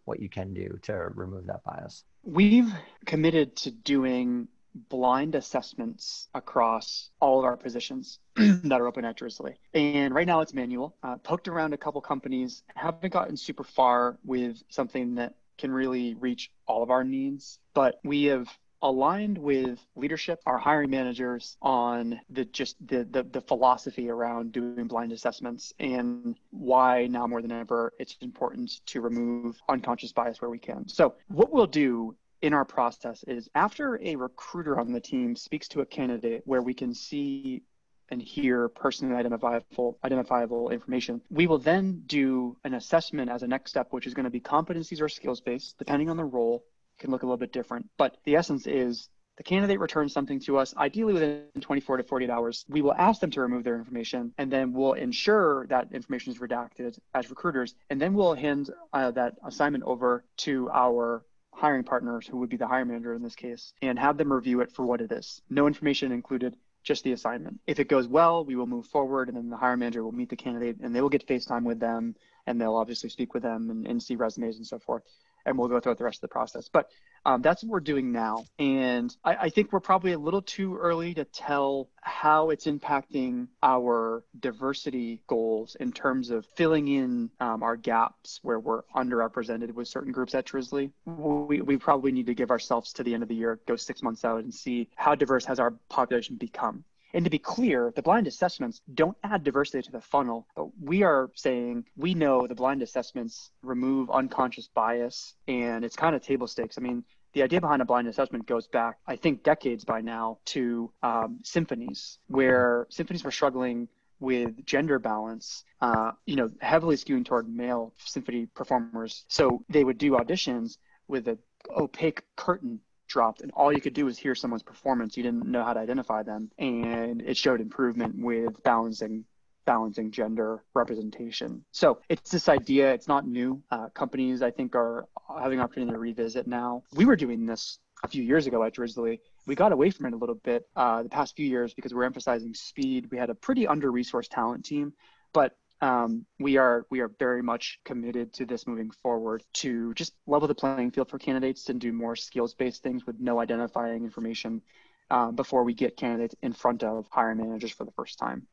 what 0.04 0.21
you 0.21 0.28
can 0.28 0.52
do 0.52 0.78
to 0.83 0.92
remove 1.14 1.47
that 1.47 1.62
bias. 1.62 2.04
We've 2.25 2.73
committed 3.04 3.57
to 3.57 3.71
doing 3.71 4.49
blind 4.75 5.35
assessments 5.35 6.28
across 6.35 7.11
all 7.21 7.38
of 7.38 7.45
our 7.45 7.57
positions 7.57 8.19
that 8.37 8.81
are 8.81 8.87
open 8.87 9.04
at 9.04 9.19
Drizly. 9.19 9.54
And 9.73 10.14
right 10.14 10.26
now 10.26 10.40
it's 10.40 10.54
manual. 10.54 10.97
Uh, 11.02 11.16
poked 11.16 11.49
around 11.49 11.75
a 11.75 11.78
couple 11.78 12.00
companies, 12.00 12.62
haven't 12.75 13.12
gotten 13.12 13.37
super 13.37 13.62
far 13.62 14.19
with 14.25 14.62
something 14.71 15.16
that 15.16 15.35
can 15.59 15.71
really 15.71 16.14
reach 16.14 16.50
all 16.66 16.83
of 16.83 16.90
our 16.90 17.04
needs. 17.04 17.59
But 17.75 18.00
we 18.02 18.25
have 18.25 18.49
aligned 18.85 19.38
with 19.38 19.81
leadership, 19.97 20.41
our 20.45 20.59
hiring 20.59 20.91
managers 20.91 21.57
on 21.62 22.21
the 22.29 22.45
just 22.45 22.76
the, 22.87 23.05
the, 23.11 23.23
the 23.23 23.41
philosophy 23.41 24.11
around 24.11 24.53
doing 24.53 24.87
blind 24.87 25.11
assessments 25.11 25.73
and 25.81 26.37
why 26.50 27.07
now 27.07 27.26
more 27.26 27.41
than 27.41 27.50
ever 27.50 27.95
it's 27.99 28.17
important 28.21 28.85
to 28.85 29.00
remove 29.00 29.61
unconscious 29.71 30.12
bias 30.12 30.41
where 30.41 30.50
we 30.50 30.59
can. 30.59 30.87
So 30.87 31.14
what 31.29 31.50
we'll 31.50 31.67
do 31.67 32.14
in 32.43 32.53
our 32.53 32.67
process 32.67 33.25
is 33.25 33.49
after 33.55 33.99
a 34.03 34.17
recruiter 34.17 34.79
on 34.79 34.93
the 34.93 35.00
team 35.00 35.35
speaks 35.35 35.67
to 35.69 35.81
a 35.81 35.87
candidate 35.87 36.43
where 36.45 36.61
we 36.61 36.75
can 36.75 36.93
see 36.93 37.62
and 38.11 38.21
hear 38.21 38.69
personally 38.69 39.17
identifiable, 39.17 39.99
identifiable 40.05 40.69
information. 40.69 41.23
We 41.31 41.47
will 41.47 41.59
then 41.59 42.03
do 42.07 42.59
an 42.64 42.75
assessment 42.75 43.31
as 43.31 43.43
a 43.43 43.47
next 43.47 43.71
step, 43.71 43.95
which 43.95 44.07
is 44.07 44.12
going 44.12 44.25
to 44.25 44.31
be 44.31 44.41
competencies 44.41 45.00
or 45.00 45.09
skills 45.09 45.41
based, 45.41 45.79
depending 45.79 46.11
on 46.11 46.19
the 46.19 46.25
role. 46.25 46.64
Can 47.04 47.12
look 47.12 47.23
a 47.23 47.26
little 47.26 47.37
bit 47.37 47.52
different. 47.52 47.88
But 47.99 48.16
the 48.25 48.37
essence 48.37 48.66
is 48.66 49.11
the 49.37 49.42
candidate 49.42 49.78
returns 49.78 50.12
something 50.12 50.40
to 50.40 50.56
us, 50.56 50.75
ideally 50.76 51.12
within 51.12 51.44
24 51.61 51.99
to 51.99 52.02
48 52.02 52.30
hours. 52.30 52.64
We 52.68 52.80
will 52.80 52.94
ask 52.94 53.20
them 53.20 53.30
to 53.32 53.42
remove 53.42 53.62
their 53.62 53.76
information, 53.76 54.32
and 54.38 54.50
then 54.50 54.73
we'll 54.73 54.94
ensure 54.94 55.66
that 55.66 55.92
information 55.92 56.32
is 56.32 56.38
redacted 56.38 56.99
as 57.14 57.28
recruiters, 57.28 57.75
and 57.90 58.00
then 58.00 58.14
we'll 58.14 58.34
hand 58.34 58.70
uh, 58.92 59.11
that 59.11 59.34
assignment 59.44 59.84
over 59.84 60.25
to 60.38 60.70
our 60.73 61.25
hiring 61.52 61.84
partners, 61.84 62.26
who 62.26 62.38
would 62.38 62.49
be 62.49 62.56
the 62.56 62.66
hiring 62.66 62.88
manager 62.88 63.12
in 63.12 63.23
this 63.23 63.37
case, 63.37 63.75
and 63.82 63.99
have 63.99 64.16
them 64.16 64.32
review 64.32 64.61
it 64.61 64.73
for 64.73 64.87
what 64.87 65.00
it 65.00 65.12
is. 65.12 65.42
No 65.50 65.66
information 65.66 66.11
included, 66.11 66.56
just 66.82 67.04
the 67.04 67.12
assignment. 67.12 67.61
If 67.66 67.80
it 67.80 67.88
goes 67.88 68.08
well, 68.08 68.44
we 68.44 68.56
will 68.56 68.66
move 68.66 68.87
forward, 68.87 69.28
and 69.28 69.37
then 69.37 69.50
the 69.50 69.56
hiring 69.56 69.80
manager 69.80 70.02
will 70.02 70.12
meet 70.12 70.30
the 70.30 70.37
candidate, 70.37 70.78
and 70.80 70.94
they 70.94 71.02
will 71.02 71.11
get 71.11 71.26
FaceTime 71.26 71.64
with 71.64 71.80
them, 71.80 72.14
and 72.46 72.61
they'll 72.61 72.76
obviously 72.76 73.11
speak 73.11 73.34
with 73.34 73.42
them 73.42 73.68
and, 73.70 73.87
and 73.87 74.02
see 74.02 74.16
resumes 74.16 74.56
and 74.56 74.66
so 74.66 74.78
forth 74.78 75.02
and 75.46 75.58
we'll 75.58 75.68
go 75.68 75.80
throughout 75.80 75.98
the 75.98 76.04
rest 76.04 76.18
of 76.18 76.22
the 76.22 76.28
process. 76.28 76.68
But 76.72 76.88
um, 77.26 77.40
that's 77.40 77.62
what 77.62 77.70
we're 77.70 77.80
doing 77.80 78.12
now. 78.12 78.44
And 78.58 79.14
I, 79.24 79.34
I, 79.36 79.48
think 79.48 79.72
we're 79.72 79.80
probably 79.80 80.12
a 80.12 80.18
little 80.18 80.42
too 80.42 80.76
early 80.76 81.14
to 81.14 81.24
tell 81.24 81.88
how 82.02 82.50
it's 82.50 82.66
impacting 82.66 83.48
our 83.62 84.24
diversity 84.38 85.22
goals 85.26 85.74
in 85.80 85.90
terms 85.90 86.28
of 86.28 86.44
filling 86.54 86.88
in 86.88 87.30
um, 87.40 87.62
our 87.62 87.76
gaps 87.76 88.40
where 88.42 88.60
we're 88.60 88.82
underrepresented 88.94 89.72
with 89.72 89.88
certain 89.88 90.12
groups 90.12 90.34
at 90.34 90.44
Drizly. 90.44 90.90
We, 91.06 91.62
we 91.62 91.78
probably 91.78 92.12
need 92.12 92.26
to 92.26 92.34
give 92.34 92.50
ourselves 92.50 92.92
to 92.94 93.02
the 93.02 93.14
end 93.14 93.22
of 93.22 93.28
the 93.30 93.34
year, 93.34 93.58
go 93.66 93.76
six 93.76 94.02
months 94.02 94.24
out 94.24 94.44
and 94.44 94.52
see 94.52 94.90
how 94.94 95.14
diverse 95.14 95.46
has 95.46 95.58
our 95.58 95.72
population 95.88 96.36
become. 96.36 96.84
And 97.14 97.25
to 97.25 97.30
be 97.30 97.38
clear, 97.38 97.92
the 97.94 98.02
blind 98.02 98.26
assessments 98.26 98.83
don't 98.92 99.16
add 99.23 99.44
diversity 99.44 99.83
to 99.83 99.92
the 99.92 100.00
funnel, 100.00 100.49
but 100.56 100.66
we 100.83 101.04
are 101.04 101.30
saying 101.37 101.85
we 101.97 102.12
know 102.12 102.49
the 102.49 102.56
blind 102.56 102.83
assessments 102.83 103.52
remove 103.62 104.11
unconscious 104.11 104.68
bias 104.75 105.35
and 105.47 105.85
it's 105.85 105.94
kind 105.94 106.16
of 106.16 106.23
table 106.23 106.49
stakes. 106.49 106.76
I 106.76 106.80
mean, 106.80 107.04
the 107.33 107.44
idea 107.44 107.61
behind 107.61 107.83
a 107.83 107.85
blind 107.85 108.09
assessment 108.09 108.47
goes 108.47 108.66
back, 108.66 108.99
I 109.06 109.14
think, 109.14 109.44
decades 109.44 109.85
by 109.85 110.00
now 110.00 110.38
to 110.47 110.90
um, 111.04 111.38
symphonies, 111.44 112.18
where 112.26 112.88
symphonies 112.90 113.23
were 113.23 113.30
struggling 113.30 113.88
with 114.18 114.66
gender 114.66 114.99
balance, 114.99 115.64
uh, 115.80 116.12
you 116.26 116.35
know, 116.35 116.50
heavily 116.61 116.97
skewing 116.97 117.25
toward 117.25 117.49
male 117.49 117.92
symphony 117.99 118.47
performers. 118.47 119.25
So 119.28 119.64
they 119.68 119.85
would 119.85 119.99
do 119.99 120.12
auditions 120.12 120.78
with 121.06 121.28
an 121.28 121.38
opaque 121.76 122.23
curtain 122.35 122.80
dropped 123.14 123.40
and 123.42 123.52
all 123.52 123.73
you 123.73 123.80
could 123.80 123.94
do 123.94 124.04
was 124.04 124.18
hear 124.18 124.35
someone's 124.35 124.64
performance. 124.64 125.16
You 125.16 125.23
didn't 125.23 125.47
know 125.47 125.62
how 125.62 125.73
to 125.73 125.80
identify 125.80 126.25
them. 126.25 126.50
And 126.59 127.23
it 127.23 127.37
showed 127.37 127.61
improvement 127.61 128.14
with 128.18 128.62
balancing 128.64 129.25
balancing 129.66 130.11
gender 130.11 130.62
representation. 130.75 131.64
So 131.73 132.00
it's 132.11 132.30
this 132.30 132.50
idea 132.50 132.92
it's 132.92 133.09
not 133.09 133.26
new. 133.26 133.62
Uh, 133.71 133.88
companies 134.02 134.42
i 134.42 134.50
think 134.50 134.75
are 134.75 135.06
having 135.42 135.59
an 135.59 135.64
opportunity 135.64 135.92
to 135.92 135.99
revisit 135.99 136.47
now. 136.47 136.83
We 136.94 137.06
were 137.06 137.16
doing 137.16 137.47
this 137.47 137.78
a 138.02 138.09
few 138.09 138.23
years 138.23 138.47
ago 138.47 138.62
at 138.64 138.75
Drizly. 138.75 139.21
We 139.47 139.54
got 139.54 139.73
away 139.73 139.90
from 139.90 140.06
it 140.06 140.12
a 140.12 140.16
little 140.16 140.35
bit 140.35 140.66
uh, 140.76 141.04
the 141.04 141.09
past 141.09 141.37
few 141.37 141.47
years 141.47 141.73
because 141.73 141.94
we're 141.94 142.04
emphasizing 142.04 142.52
speed. 142.52 143.09
We 143.11 143.16
had 143.16 143.30
a 143.30 143.35
pretty 143.35 143.66
under-resourced 143.66 144.28
talent 144.30 144.64
team, 144.64 144.92
but 145.33 145.56
um, 145.81 146.25
we 146.38 146.57
are 146.57 146.87
we 146.90 147.00
are 147.00 147.11
very 147.19 147.43
much 147.43 147.81
committed 147.85 148.33
to 148.35 148.47
this 148.47 148.66
moving 148.66 148.90
forward 149.02 149.43
to 149.54 149.93
just 149.95 150.14
level 150.26 150.49
the 150.49 150.54
playing 150.54 150.90
field 150.90 151.11
for 151.11 151.19
candidates 151.19 151.69
and 151.69 151.81
do 151.81 151.93
more 151.93 152.16
skills 152.16 152.54
based 152.54 152.83
things 152.83 153.07
with 153.07 153.21
no 153.21 153.40
identifying 153.40 154.04
information 154.04 154.62
uh, 155.11 155.31
before 155.31 155.64
we 155.64 155.75
get 155.75 155.97
candidates 155.97 156.35
in 156.43 156.52
front 156.52 156.83
of 156.83 157.07
hiring 157.11 157.38
managers 157.38 157.73
for 157.73 157.85
the 157.85 157.93
first 157.93 158.19
time 158.19 158.47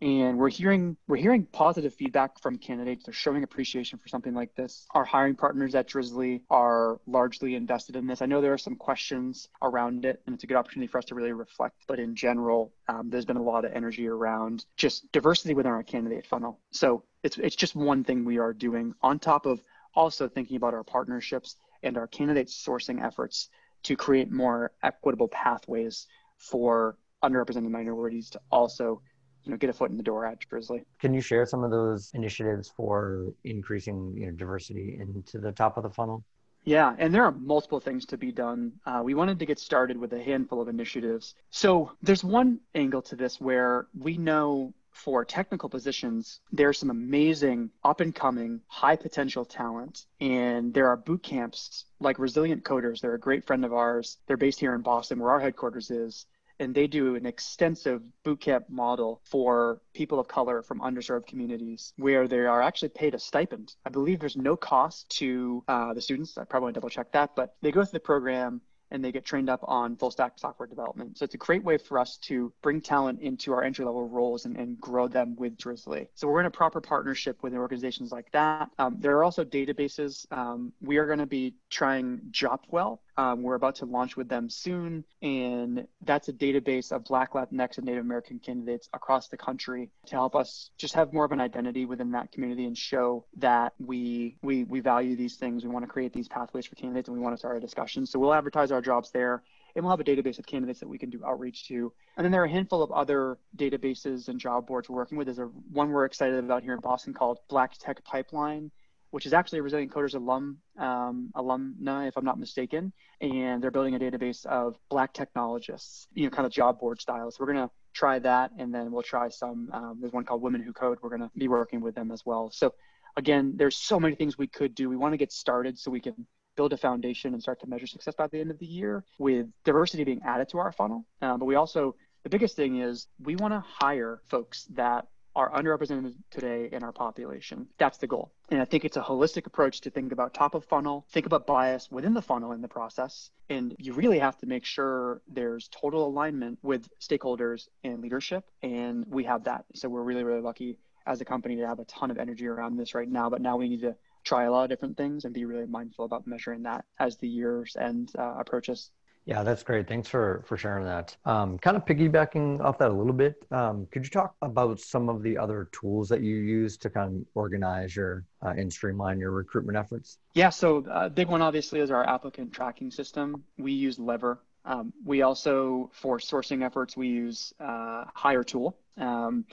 and 0.00 0.38
we're 0.38 0.50
hearing 0.50 0.96
we're 1.06 1.16
hearing 1.16 1.46
positive 1.46 1.94
feedback 1.94 2.40
from 2.40 2.58
candidates. 2.58 3.04
They're 3.04 3.14
showing 3.14 3.42
appreciation 3.42 3.98
for 3.98 4.08
something 4.08 4.34
like 4.34 4.54
this. 4.54 4.86
Our 4.92 5.04
hiring 5.04 5.34
partners 5.34 5.74
at 5.74 5.88
drizly 5.88 6.42
are 6.50 7.00
largely 7.06 7.54
invested 7.54 7.96
in 7.96 8.06
this. 8.06 8.20
I 8.20 8.26
know 8.26 8.40
there 8.40 8.52
are 8.52 8.58
some 8.58 8.76
questions 8.76 9.48
around 9.62 10.04
it, 10.04 10.20
and 10.26 10.34
it's 10.34 10.44
a 10.44 10.46
good 10.46 10.56
opportunity 10.56 10.88
for 10.88 10.98
us 10.98 11.04
to 11.06 11.14
really 11.14 11.32
reflect. 11.32 11.76
But 11.86 11.98
in 11.98 12.14
general, 12.14 12.72
um, 12.88 13.10
there's 13.10 13.24
been 13.24 13.36
a 13.36 13.42
lot 13.42 13.64
of 13.64 13.72
energy 13.72 14.06
around 14.08 14.66
just 14.76 15.10
diversity 15.12 15.54
within 15.54 15.72
our 15.72 15.82
candidate 15.82 16.26
funnel. 16.26 16.60
So 16.70 17.04
it's 17.22 17.38
it's 17.38 17.56
just 17.56 17.74
one 17.74 18.04
thing 18.04 18.24
we 18.24 18.38
are 18.38 18.52
doing 18.52 18.94
on 19.02 19.18
top 19.18 19.46
of 19.46 19.62
also 19.94 20.28
thinking 20.28 20.56
about 20.56 20.74
our 20.74 20.84
partnerships 20.84 21.56
and 21.82 21.96
our 21.96 22.06
candidate 22.06 22.48
sourcing 22.48 23.02
efforts 23.02 23.48
to 23.84 23.96
create 23.96 24.30
more 24.30 24.72
equitable 24.82 25.28
pathways 25.28 26.06
for 26.38 26.96
underrepresented 27.22 27.70
minorities 27.70 28.30
to 28.30 28.40
also 28.50 29.00
you 29.44 29.50
know 29.52 29.56
get 29.56 29.70
a 29.70 29.72
foot 29.72 29.90
in 29.90 29.96
the 29.96 30.02
door 30.02 30.26
at 30.26 30.38
Drizly. 30.40 30.84
Can 31.00 31.14
you 31.14 31.20
share 31.20 31.46
some 31.46 31.64
of 31.64 31.70
those 31.70 32.10
initiatives 32.14 32.72
for 32.76 33.26
increasing 33.44 34.14
you 34.16 34.26
know 34.26 34.32
diversity 34.32 34.98
into 35.00 35.38
the 35.38 35.52
top 35.52 35.76
of 35.76 35.82
the 35.82 35.90
funnel? 35.90 36.24
Yeah, 36.64 36.94
and 36.98 37.14
there 37.14 37.24
are 37.24 37.32
multiple 37.32 37.78
things 37.78 38.06
to 38.06 38.16
be 38.16 38.32
done. 38.32 38.72
Uh, 38.86 39.02
we 39.04 39.12
wanted 39.12 39.38
to 39.38 39.46
get 39.46 39.58
started 39.58 39.98
with 39.98 40.14
a 40.14 40.22
handful 40.22 40.62
of 40.62 40.68
initiatives. 40.68 41.34
So 41.50 41.92
there's 42.02 42.24
one 42.24 42.60
angle 42.74 43.02
to 43.02 43.16
this 43.16 43.38
where 43.38 43.86
we 43.98 44.16
know 44.16 44.72
for 44.94 45.24
technical 45.24 45.68
positions, 45.68 46.40
there's 46.52 46.78
some 46.78 46.88
amazing 46.88 47.68
up 47.82 48.00
and 48.00 48.14
coming, 48.14 48.60
high 48.68 48.96
potential 48.96 49.44
talent. 49.44 50.06
And 50.20 50.72
there 50.72 50.88
are 50.88 50.96
boot 50.96 51.22
camps 51.22 51.84
like 52.00 52.18
Resilient 52.18 52.64
Coders. 52.64 53.00
They're 53.00 53.14
a 53.14 53.18
great 53.18 53.44
friend 53.44 53.64
of 53.64 53.74
ours. 53.74 54.18
They're 54.26 54.36
based 54.36 54.60
here 54.60 54.74
in 54.74 54.82
Boston, 54.82 55.18
where 55.18 55.32
our 55.32 55.40
headquarters 55.40 55.90
is. 55.90 56.26
And 56.60 56.74
they 56.74 56.86
do 56.86 57.16
an 57.16 57.26
extensive 57.26 58.02
boot 58.22 58.40
camp 58.40 58.66
model 58.68 59.20
for 59.24 59.80
people 59.92 60.20
of 60.20 60.28
color 60.28 60.62
from 60.62 60.80
underserved 60.80 61.26
communities 61.26 61.92
where 61.96 62.28
they 62.28 62.40
are 62.40 62.62
actually 62.62 62.90
paid 62.90 63.14
a 63.14 63.18
stipend. 63.18 63.74
I 63.84 63.90
believe 63.90 64.20
there's 64.20 64.36
no 64.36 64.56
cost 64.56 65.08
to 65.18 65.64
uh, 65.68 65.94
the 65.94 66.00
students. 66.00 66.38
I 66.38 66.44
probably 66.44 66.66
want 66.66 66.74
to 66.74 66.80
double 66.80 66.90
check 66.90 67.12
that, 67.12 67.34
but 67.34 67.56
they 67.60 67.72
go 67.72 67.84
through 67.84 67.98
the 67.98 68.00
program 68.00 68.60
and 68.90 69.04
they 69.04 69.10
get 69.10 69.24
trained 69.24 69.50
up 69.50 69.60
on 69.64 69.96
full 69.96 70.10
stack 70.10 70.38
software 70.38 70.68
development. 70.68 71.18
So 71.18 71.24
it's 71.24 71.34
a 71.34 71.38
great 71.38 71.64
way 71.64 71.78
for 71.78 71.98
us 71.98 72.16
to 72.18 72.52
bring 72.62 72.80
talent 72.80 73.20
into 73.20 73.52
our 73.52 73.64
entry 73.64 73.84
level 73.84 74.08
roles 74.08 74.44
and, 74.44 74.56
and 74.56 74.80
grow 74.80 75.08
them 75.08 75.34
with 75.36 75.56
Drizly. 75.56 76.06
So 76.14 76.28
we're 76.28 76.40
in 76.40 76.46
a 76.46 76.50
proper 76.50 76.80
partnership 76.80 77.42
with 77.42 77.54
organizations 77.54 78.12
like 78.12 78.30
that. 78.32 78.70
Um, 78.78 78.96
there 79.00 79.16
are 79.16 79.24
also 79.24 79.44
databases. 79.44 80.30
Um, 80.30 80.72
we 80.80 80.98
are 80.98 81.06
going 81.06 81.18
to 81.18 81.26
be 81.26 81.54
trying 81.70 82.20
Jopwell. 82.30 83.00
Um, 83.16 83.42
we're 83.42 83.54
about 83.54 83.76
to 83.76 83.86
launch 83.86 84.16
with 84.16 84.28
them 84.28 84.50
soon, 84.50 85.04
and 85.22 85.86
that's 86.02 86.28
a 86.28 86.32
database 86.32 86.90
of 86.90 87.04
Black, 87.04 87.32
Latinx, 87.32 87.78
and 87.78 87.86
Native 87.86 88.04
American 88.04 88.38
candidates 88.38 88.88
across 88.92 89.28
the 89.28 89.36
country 89.36 89.90
to 90.06 90.16
help 90.16 90.34
us 90.34 90.70
just 90.78 90.94
have 90.94 91.12
more 91.12 91.24
of 91.24 91.32
an 91.32 91.40
identity 91.40 91.84
within 91.84 92.10
that 92.12 92.32
community 92.32 92.64
and 92.64 92.76
show 92.76 93.24
that 93.36 93.72
we 93.78 94.36
we 94.42 94.64
we 94.64 94.80
value 94.80 95.16
these 95.16 95.36
things. 95.36 95.64
We 95.64 95.70
want 95.70 95.84
to 95.84 95.90
create 95.90 96.12
these 96.12 96.28
pathways 96.28 96.66
for 96.66 96.74
candidates, 96.74 97.08
and 97.08 97.16
we 97.16 97.22
want 97.22 97.34
to 97.34 97.38
start 97.38 97.56
a 97.56 97.60
discussion. 97.60 98.06
So 98.06 98.18
we'll 98.18 98.34
advertise 98.34 98.72
our 98.72 98.80
jobs 98.80 99.10
there 99.10 99.42
and 99.74 99.84
we'll 99.84 99.90
have 99.90 100.00
a 100.00 100.04
database 100.04 100.38
of 100.38 100.46
candidates 100.46 100.80
that 100.80 100.88
we 100.88 100.98
can 100.98 101.10
do 101.10 101.20
outreach 101.24 101.66
to. 101.68 101.92
And 102.16 102.24
then 102.24 102.30
there 102.30 102.42
are 102.42 102.46
a 102.46 102.50
handful 102.50 102.82
of 102.82 102.92
other 102.92 103.38
databases 103.56 104.28
and 104.28 104.38
job 104.38 104.66
boards 104.66 104.88
we're 104.88 104.96
working 104.96 105.18
with. 105.18 105.26
There's 105.26 105.38
a 105.38 105.50
one 105.72 105.90
we're 105.90 106.04
excited 106.04 106.38
about 106.38 106.62
here 106.62 106.74
in 106.74 106.80
Boston 106.80 107.12
called 107.12 107.38
Black 107.48 107.72
Tech 107.78 108.04
Pipeline, 108.04 108.70
which 109.14 109.26
is 109.26 109.32
actually 109.32 109.60
a 109.60 109.62
Resilient 109.62 109.92
Coders 109.92 110.16
alum 110.16 110.58
um, 110.76 111.30
alumni, 111.36 112.08
if 112.08 112.16
I'm 112.16 112.24
not 112.24 112.36
mistaken. 112.36 112.92
And 113.20 113.62
they're 113.62 113.70
building 113.70 113.94
a 113.94 113.98
database 114.00 114.44
of 114.44 114.76
Black 114.90 115.12
technologists, 115.12 116.08
you 116.14 116.24
know, 116.24 116.30
kind 116.30 116.44
of 116.44 116.50
job 116.50 116.80
board 116.80 117.00
style. 117.00 117.30
So 117.30 117.36
we're 117.38 117.52
gonna 117.52 117.70
try 117.92 118.18
that, 118.18 118.50
and 118.58 118.74
then 118.74 118.90
we'll 118.90 119.04
try 119.04 119.28
some. 119.28 119.70
Um, 119.72 119.98
there's 120.00 120.12
one 120.12 120.24
called 120.24 120.42
Women 120.42 120.62
Who 120.62 120.72
Code. 120.72 120.98
We're 121.00 121.10
gonna 121.10 121.30
be 121.38 121.46
working 121.46 121.80
with 121.80 121.94
them 121.94 122.10
as 122.10 122.26
well. 122.26 122.50
So 122.50 122.74
again, 123.16 123.52
there's 123.54 123.76
so 123.76 124.00
many 124.00 124.16
things 124.16 124.36
we 124.36 124.48
could 124.48 124.74
do. 124.74 124.88
We 124.88 124.96
want 124.96 125.12
to 125.12 125.16
get 125.16 125.30
started 125.30 125.78
so 125.78 125.92
we 125.92 126.00
can 126.00 126.26
build 126.56 126.72
a 126.72 126.76
foundation 126.76 127.34
and 127.34 127.40
start 127.40 127.60
to 127.60 127.68
measure 127.68 127.86
success 127.86 128.14
by 128.18 128.26
the 128.26 128.40
end 128.40 128.50
of 128.50 128.58
the 128.58 128.66
year 128.66 129.04
with 129.20 129.46
diversity 129.64 130.02
being 130.02 130.22
added 130.24 130.48
to 130.48 130.58
our 130.58 130.72
funnel. 130.72 131.04
Um, 131.22 131.38
but 131.38 131.44
we 131.44 131.54
also, 131.54 131.94
the 132.24 132.30
biggest 132.30 132.56
thing 132.56 132.80
is 132.80 133.06
we 133.22 133.36
want 133.36 133.54
to 133.54 133.60
hire 133.60 134.22
folks 134.26 134.64
that 134.70 135.06
are 135.36 135.50
underrepresented 135.50 136.14
today 136.30 136.68
in 136.70 136.82
our 136.82 136.92
population. 136.92 137.66
That's 137.78 137.98
the 137.98 138.06
goal. 138.06 138.32
And 138.50 138.60
I 138.60 138.64
think 138.64 138.84
it's 138.84 138.96
a 138.96 139.02
holistic 139.02 139.46
approach 139.46 139.80
to 139.82 139.90
think 139.90 140.12
about 140.12 140.34
top 140.34 140.54
of 140.54 140.64
funnel, 140.64 141.06
think 141.10 141.26
about 141.26 141.46
bias 141.46 141.90
within 141.90 142.14
the 142.14 142.22
funnel 142.22 142.52
in 142.52 142.62
the 142.62 142.68
process. 142.68 143.30
And 143.50 143.74
you 143.78 143.92
really 143.92 144.18
have 144.18 144.38
to 144.38 144.46
make 144.46 144.64
sure 144.64 145.22
there's 145.28 145.68
total 145.68 146.06
alignment 146.06 146.58
with 146.62 146.88
stakeholders 147.00 147.68
and 147.82 148.00
leadership. 148.00 148.44
And 148.62 149.04
we 149.08 149.24
have 149.24 149.44
that. 149.44 149.64
So 149.74 149.88
we're 149.88 150.02
really, 150.02 150.24
really 150.24 150.40
lucky 150.42 150.78
as 151.06 151.20
a 151.20 151.24
company 151.24 151.56
to 151.56 151.66
have 151.66 151.80
a 151.80 151.84
ton 151.84 152.10
of 152.10 152.18
energy 152.18 152.46
around 152.46 152.76
this 152.76 152.94
right 152.94 153.08
now. 153.08 153.28
But 153.28 153.42
now 153.42 153.56
we 153.56 153.68
need 153.68 153.82
to 153.82 153.96
try 154.24 154.44
a 154.44 154.50
lot 154.50 154.64
of 154.64 154.70
different 154.70 154.96
things 154.96 155.24
and 155.24 155.34
be 155.34 155.44
really 155.44 155.66
mindful 155.66 156.04
about 156.04 156.26
measuring 156.26 156.62
that 156.62 156.84
as 156.98 157.16
the 157.18 157.28
years 157.28 157.76
and 157.78 158.10
uh, 158.18 158.34
approaches. 158.38 158.90
Yeah, 159.26 159.42
that's 159.42 159.62
great. 159.62 159.88
Thanks 159.88 160.08
for 160.08 160.44
for 160.46 160.56
sharing 160.56 160.84
that. 160.84 161.16
Um, 161.24 161.58
kind 161.58 161.76
of 161.76 161.84
piggybacking 161.84 162.60
off 162.60 162.78
that 162.78 162.90
a 162.90 162.92
little 162.92 163.12
bit, 163.12 163.36
um, 163.50 163.86
could 163.90 164.04
you 164.04 164.10
talk 164.10 164.34
about 164.42 164.80
some 164.80 165.08
of 165.08 165.22
the 165.22 165.38
other 165.38 165.68
tools 165.72 166.08
that 166.10 166.20
you 166.20 166.36
use 166.36 166.76
to 166.78 166.90
kind 166.90 167.22
of 167.22 167.26
organize 167.34 167.96
your 167.96 168.24
uh, 168.42 168.52
and 168.56 168.70
streamline 168.70 169.18
your 169.18 169.30
recruitment 169.30 169.78
efforts? 169.78 170.18
Yeah, 170.34 170.50
so 170.50 170.84
a 170.88 170.90
uh, 170.90 171.08
big 171.08 171.28
one 171.28 171.40
obviously 171.40 171.80
is 171.80 171.90
our 171.90 172.06
applicant 172.06 172.52
tracking 172.52 172.90
system. 172.90 173.44
We 173.56 173.72
use 173.72 173.98
Lever. 173.98 174.40
Um, 174.66 174.92
we 175.04 175.22
also, 175.22 175.90
for 175.92 176.18
sourcing 176.18 176.64
efforts, 176.64 176.96
we 176.96 177.08
use 177.08 177.52
uh, 177.60 178.04
Hiretual. 178.14 178.76
Um, 178.96 179.44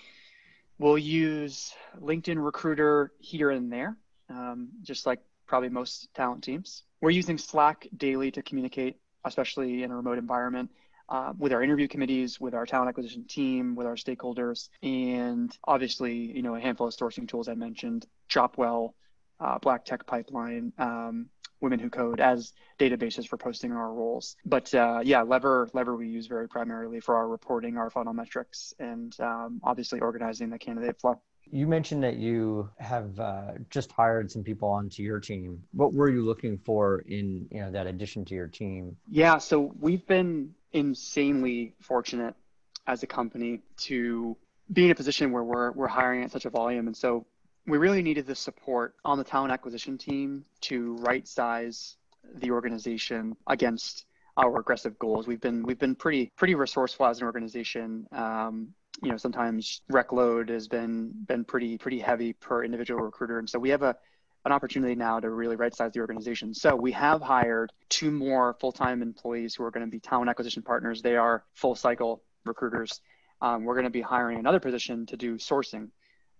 we'll 0.79 0.97
use 0.97 1.73
LinkedIn 2.01 2.43
Recruiter 2.43 3.11
here 3.19 3.51
and 3.51 3.71
there 3.71 3.97
um, 4.31 4.69
just 4.81 5.05
like 5.05 5.19
probably 5.45 5.69
most 5.69 6.13
talent 6.13 6.43
teams. 6.43 6.83
We're 7.01 7.11
using 7.11 7.37
Slack 7.37 7.87
daily 7.97 8.31
to 8.31 8.41
communicate, 8.41 8.97
especially 9.25 9.83
in 9.83 9.91
a 9.91 9.95
remote 9.95 10.17
environment. 10.17 10.71
Uh, 11.09 11.33
with 11.37 11.51
our 11.51 11.61
interview 11.61 11.89
committees, 11.89 12.39
with 12.39 12.53
our 12.53 12.65
talent 12.65 12.87
acquisition 12.87 13.25
team, 13.25 13.75
with 13.75 13.85
our 13.85 13.95
stakeholders, 13.95 14.69
and 14.81 15.57
obviously, 15.65 16.13
you 16.13 16.41
know, 16.41 16.55
a 16.55 16.59
handful 16.59 16.87
of 16.87 16.93
sourcing 16.93 17.27
tools 17.27 17.49
I 17.49 17.53
mentioned, 17.53 18.05
Jopwell, 18.29 18.93
uh, 19.41 19.59
Black 19.59 19.83
Tech 19.83 20.05
Pipeline, 20.05 20.71
um, 20.77 21.25
Women 21.59 21.79
Who 21.79 21.89
Code 21.89 22.19
as 22.19 22.53
databases 22.79 23.27
for 23.27 23.37
posting 23.37 23.71
our 23.71 23.93
roles. 23.93 24.35
But 24.45 24.73
uh, 24.73 25.01
yeah, 25.03 25.21
Lever 25.21 25.69
Lever 25.73 25.95
we 25.95 26.07
use 26.07 26.27
very 26.27 26.47
primarily 26.47 26.99
for 26.99 27.15
our 27.15 27.27
reporting, 27.27 27.77
our 27.77 27.89
funnel 27.89 28.13
metrics, 28.13 28.73
and 28.79 29.15
um, 29.19 29.61
obviously 29.63 29.99
organizing 29.99 30.49
the 30.49 30.59
candidate 30.59 30.99
flow. 30.99 31.21
You 31.51 31.67
mentioned 31.67 32.03
that 32.03 32.15
you 32.15 32.69
have 32.79 33.19
uh, 33.19 33.51
just 33.69 33.91
hired 33.91 34.31
some 34.31 34.43
people 34.43 34.69
onto 34.69 35.03
your 35.03 35.19
team. 35.19 35.61
What 35.73 35.93
were 35.93 36.09
you 36.09 36.23
looking 36.23 36.57
for 36.57 36.99
in 36.99 37.47
you 37.51 37.59
know 37.59 37.71
that 37.71 37.87
addition 37.87 38.23
to 38.25 38.35
your 38.35 38.47
team? 38.47 38.95
Yeah, 39.09 39.37
so 39.37 39.73
we've 39.79 40.05
been 40.07 40.53
insanely 40.71 41.73
fortunate 41.81 42.35
as 42.87 43.03
a 43.03 43.07
company 43.07 43.61
to 43.77 44.37
be 44.71 44.85
in 44.85 44.91
a 44.91 44.95
position 44.95 45.31
where 45.31 45.43
we're 45.43 45.71
we're 45.71 45.87
hiring 45.87 46.23
at 46.23 46.31
such 46.31 46.45
a 46.45 46.49
volume, 46.49 46.87
and 46.87 46.95
so 46.95 47.25
we 47.67 47.77
really 47.77 48.01
needed 48.01 48.25
the 48.25 48.35
support 48.35 48.95
on 49.05 49.17
the 49.17 49.23
talent 49.23 49.51
acquisition 49.51 49.97
team 49.97 50.45
to 50.61 50.95
right 50.97 51.27
size 51.27 51.97
the 52.35 52.51
organization 52.51 53.35
against 53.47 54.05
our 54.37 54.59
aggressive 54.59 54.97
goals. 54.99 55.27
We've 55.27 55.41
been 55.41 55.63
we've 55.63 55.79
been 55.79 55.95
pretty 55.95 56.31
pretty 56.35 56.55
resourceful 56.55 57.05
as 57.05 57.19
an 57.19 57.25
organization. 57.25 58.07
Um, 58.11 58.73
you 59.01 59.09
know 59.09 59.17
sometimes 59.17 59.81
rec 59.89 60.11
load 60.11 60.49
has 60.49 60.67
been 60.67 61.11
been 61.27 61.43
pretty 61.43 61.77
pretty 61.77 61.99
heavy 61.99 62.33
per 62.33 62.63
individual 62.63 63.01
recruiter. 63.01 63.39
And 63.39 63.49
so 63.49 63.59
we 63.59 63.69
have 63.69 63.83
a 63.83 63.95
an 64.45 64.51
opportunity 64.51 64.95
now 64.95 65.19
to 65.19 65.29
really 65.29 65.55
right 65.55 65.75
size 65.75 65.91
the 65.93 65.99
organization. 65.99 66.53
So 66.53 66.75
we 66.75 66.91
have 66.93 67.21
hired 67.21 67.71
two 67.89 68.09
more 68.09 68.55
full-time 68.59 69.03
employees 69.03 69.53
who 69.53 69.63
are 69.63 69.69
going 69.69 69.85
to 69.85 69.91
be 69.91 69.99
talent 69.99 70.31
acquisition 70.31 70.63
partners. 70.63 71.03
They 71.03 71.15
are 71.15 71.43
full 71.53 71.75
cycle 71.75 72.23
recruiters. 72.43 73.01
Um, 73.39 73.65
we're 73.65 73.75
going 73.75 73.85
to 73.85 73.91
be 73.91 74.01
hiring 74.01 74.39
another 74.39 74.59
position 74.59 75.05
to 75.07 75.17
do 75.17 75.35
sourcing. 75.35 75.89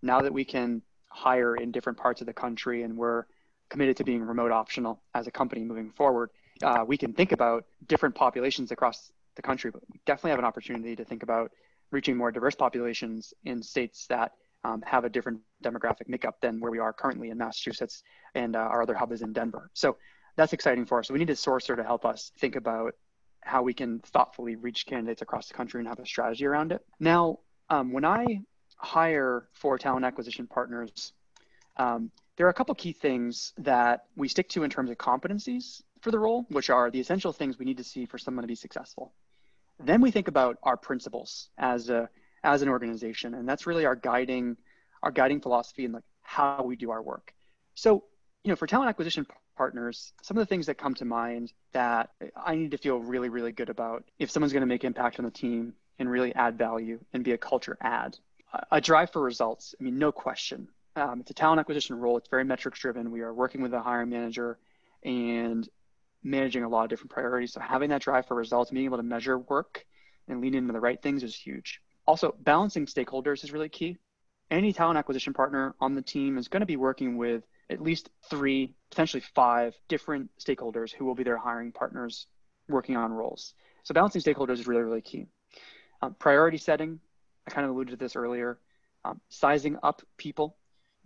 Now 0.02 0.22
that 0.22 0.34
we 0.34 0.44
can 0.44 0.82
hire 1.12 1.56
in 1.56 1.72
different 1.72 1.98
parts 1.98 2.22
of 2.22 2.28
the 2.28 2.34
country 2.34 2.84
and 2.84 2.98
we're 2.98 3.26
committed 3.70 3.98
to 3.98 4.04
being 4.04 4.24
remote 4.24 4.52
optional 4.52 5.02
as 5.14 5.28
a 5.28 5.32
company 5.32 5.64
moving 5.64 5.92
forward 5.92 6.30
uh, 6.64 6.84
we 6.88 6.98
can 6.98 7.14
think 7.14 7.32
about 7.32 7.66
different 7.88 8.16
populations 8.16 8.72
across 8.72 9.12
the 9.36 9.42
country 9.42 9.72
but 9.72 9.82
we 9.92 10.00
definitely 10.06 10.32
have 10.32 10.40
an 10.40 10.46
opportunity 10.46 10.96
to 10.96 11.04
think 11.04 11.24
about 11.24 11.52
reaching 11.92 12.18
more 12.18 12.32
diverse 12.32 12.56
populations 12.56 13.34
in 13.46 13.62
states 13.62 14.06
that 14.08 14.32
um, 14.64 14.82
have 14.86 15.06
a 15.06 15.10
different 15.10 15.40
demographic 15.64 16.08
makeup 16.08 16.40
than 16.42 16.60
where 16.60 16.72
we 16.72 16.80
are 16.80 16.94
currently 16.94 17.30
in 17.30 17.38
Massachusetts, 17.38 18.04
and 18.36 18.56
uh, 18.56 18.60
our 18.60 18.82
other 18.82 18.94
hub 18.94 19.12
is 19.12 19.22
in 19.22 19.34
Denver. 19.34 19.70
So 19.74 19.98
that's 20.36 20.54
exciting 20.54 20.86
for 20.86 21.00
us. 21.00 21.08
So 21.08 21.14
we 21.14 21.20
need 21.20 21.30
a 21.30 21.36
sourcer 21.36 21.76
to 21.76 21.84
help 21.84 22.06
us 22.06 22.32
think 22.40 22.56
about 22.56 22.94
how 23.42 23.64
we 23.64 23.74
can 23.74 24.00
thoughtfully 24.00 24.56
reach 24.56 24.86
candidates 24.86 25.22
across 25.22 25.48
the 25.48 25.56
country 25.56 25.80
and 25.80 25.88
have 25.88 26.00
a 26.00 26.06
strategy 26.06 26.46
around 26.46 26.72
it. 26.72 26.86
Now, 27.00 27.40
um, 27.70 27.92
when 27.92 28.06
I 28.06 28.42
hire 28.78 29.48
for 29.54 29.78
talent 29.78 30.06
acquisition 30.06 30.48
partners, 30.48 31.14
um, 31.78 32.12
there 32.38 32.46
are 32.46 32.50
a 32.50 32.54
couple 32.54 32.74
key 32.76 32.94
things 32.94 33.54
that 33.58 34.06
we 34.16 34.28
stick 34.28 34.50
to 34.50 34.64
in 34.64 34.70
terms 34.70 34.90
of 34.90 34.98
competencies 34.98 35.82
for 36.02 36.12
the 36.12 36.20
role, 36.20 36.46
which 36.50 36.70
are 36.70 36.92
the 36.92 37.00
essential 37.00 37.34
things 37.34 37.58
we 37.58 37.66
need 37.66 37.78
to 37.78 37.84
see 37.84 38.06
for 38.06 38.18
someone 38.18 38.44
to 38.44 38.48
be 38.48 38.56
successful. 38.56 39.14
Then 39.86 40.02
we 40.02 40.12
think 40.12 40.28
about 40.28 40.58
our 40.64 40.78
principles 40.78 41.50
as 41.58 41.90
a 41.90 42.10
as 42.44 42.62
an 42.62 42.70
organization, 42.70 43.34
and 43.36 43.48
that's 43.48 43.68
really 43.68 43.86
our 43.86 43.96
guiding 43.96 44.58
our 45.04 45.12
guiding 45.12 45.42
philosophy 45.42 45.86
and 45.86 45.94
like 45.94 46.04
how 46.22 46.64
we 46.64 46.76
do 46.76 46.92
our 46.92 47.02
work. 47.02 47.34
So, 47.76 48.04
you 48.44 48.50
know, 48.50 48.56
for 48.56 48.68
talent 48.68 48.90
acquisition 48.90 49.26
partners, 49.58 50.14
some 50.22 50.38
of 50.38 50.42
the 50.42 50.46
things 50.46 50.66
that 50.68 50.76
come 50.76 50.94
to 50.96 51.06
mind 51.06 51.54
that 51.74 52.10
I 52.36 52.56
need 52.56 52.72
to 52.72 52.78
feel 52.78 53.00
really, 53.00 53.30
really 53.30 53.52
good 53.52 53.70
about 53.70 54.04
if 54.20 54.32
someone's 54.32 54.54
going 54.54 54.62
to 54.62 54.68
make 54.68 54.84
impact 54.84 55.20
on 55.20 55.26
the 55.26 55.32
team 55.32 55.74
and 56.00 56.10
really 56.10 56.34
add 56.36 56.58
value 56.58 57.00
and 57.14 57.24
be 57.24 57.32
a 57.34 57.38
culture 57.38 57.78
add. 57.82 58.18
A 58.72 58.82
drive 58.82 59.12
for 59.12 59.22
results. 59.22 59.76
I 59.80 59.84
mean, 59.84 59.98
no 59.98 60.12
question. 60.12 60.68
Um, 60.96 61.22
it's 61.22 61.32
a 61.32 61.34
talent 61.34 61.60
acquisition 61.60 61.98
role. 61.98 62.18
It's 62.18 62.28
very 62.28 62.44
metrics 62.44 62.80
driven. 62.80 63.12
We 63.12 63.22
are 63.22 63.34
working 63.34 63.62
with 63.62 63.74
a 63.74 63.82
hiring 63.82 64.10
manager, 64.10 64.58
and 65.04 65.68
managing 66.24 66.64
a 66.64 66.70
lot 66.70 66.84
of 66.84 66.90
different 66.90 67.12
priorities. 67.12 67.54
So 67.54 67.60
having 67.60 67.90
that 67.90 68.02
drive 68.02 68.28
for 68.28 68.36
results, 68.36 68.72
being 68.72 68.86
able 68.86 68.98
to 68.98 69.04
measure 69.04 69.38
work 69.38 69.86
and 70.28 70.42
lean 70.42 70.54
into 70.56 70.74
the 70.74 70.80
right 70.80 71.02
things 71.02 71.24
is 71.24 71.36
huge. 71.36 71.82
Also, 72.06 72.36
balancing 72.40 72.86
stakeholders 72.86 73.44
is 73.44 73.52
really 73.52 73.70
key. 73.70 73.98
Any 74.50 74.74
talent 74.74 74.98
acquisition 74.98 75.34
partner 75.34 75.76
on 75.80 75.96
the 75.96 76.02
team 76.02 76.38
is 76.38 76.48
going 76.48 76.62
to 76.62 76.66
be 76.66 76.78
working 76.78 77.18
with 77.18 77.44
at 77.70 77.82
least 77.82 78.10
three, 78.30 78.76
potentially 78.90 79.24
five 79.34 79.76
different 79.88 80.30
stakeholders 80.40 80.92
who 80.92 81.06
will 81.06 81.16
be 81.16 81.24
their 81.24 81.38
hiring 81.38 81.72
partners 81.72 82.28
working 82.68 82.98
on 82.98 83.14
roles. 83.14 83.54
So 83.84 83.94
balancing 83.94 84.22
stakeholders 84.22 84.60
is 84.60 84.68
really, 84.68 84.84
really 84.84 85.02
key. 85.02 85.28
Um, 86.02 86.16
priority 86.20 86.58
setting, 86.58 87.00
I 87.48 87.52
kind 87.52 87.66
of 87.66 87.72
alluded 87.72 87.92
to 87.92 87.98
this 87.98 88.16
earlier. 88.16 88.60
um, 89.06 89.20
sizing 89.30 89.78
up 89.84 90.02
people. 90.18 90.58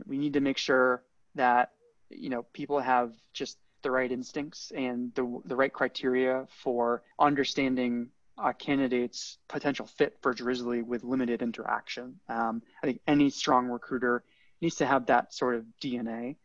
We 0.06 0.18
need 0.18 0.34
to 0.34 0.42
make 0.42 0.58
sure 0.58 1.04
that 1.36 1.72
you 2.10 2.30
know 2.30 2.44
people 2.54 2.80
have 2.80 3.14
just 3.34 3.58
the 3.86 3.92
right 3.92 4.12
instincts 4.12 4.72
and 4.76 5.14
the 5.14 5.42
the 5.46 5.56
right 5.56 5.72
criteria 5.72 6.48
for 6.50 7.04
understanding 7.20 8.10
a 8.38 8.52
candidate's 8.52 9.38
potential 9.48 9.86
fit 9.86 10.18
for 10.22 10.34
Drizly 10.34 10.84
with 10.84 11.04
limited 11.04 11.44
interaction. 11.44 12.20
Um, 12.28 12.64
I 12.82 12.88
think 12.88 13.00
any 13.08 13.30
strong 13.30 13.68
recruiter 13.68 14.24
needs 14.60 14.76
to 14.78 14.88
have 14.88 15.06
that 15.06 15.34
sort 15.36 15.56
of 15.56 15.66
DNA. 15.80 16.38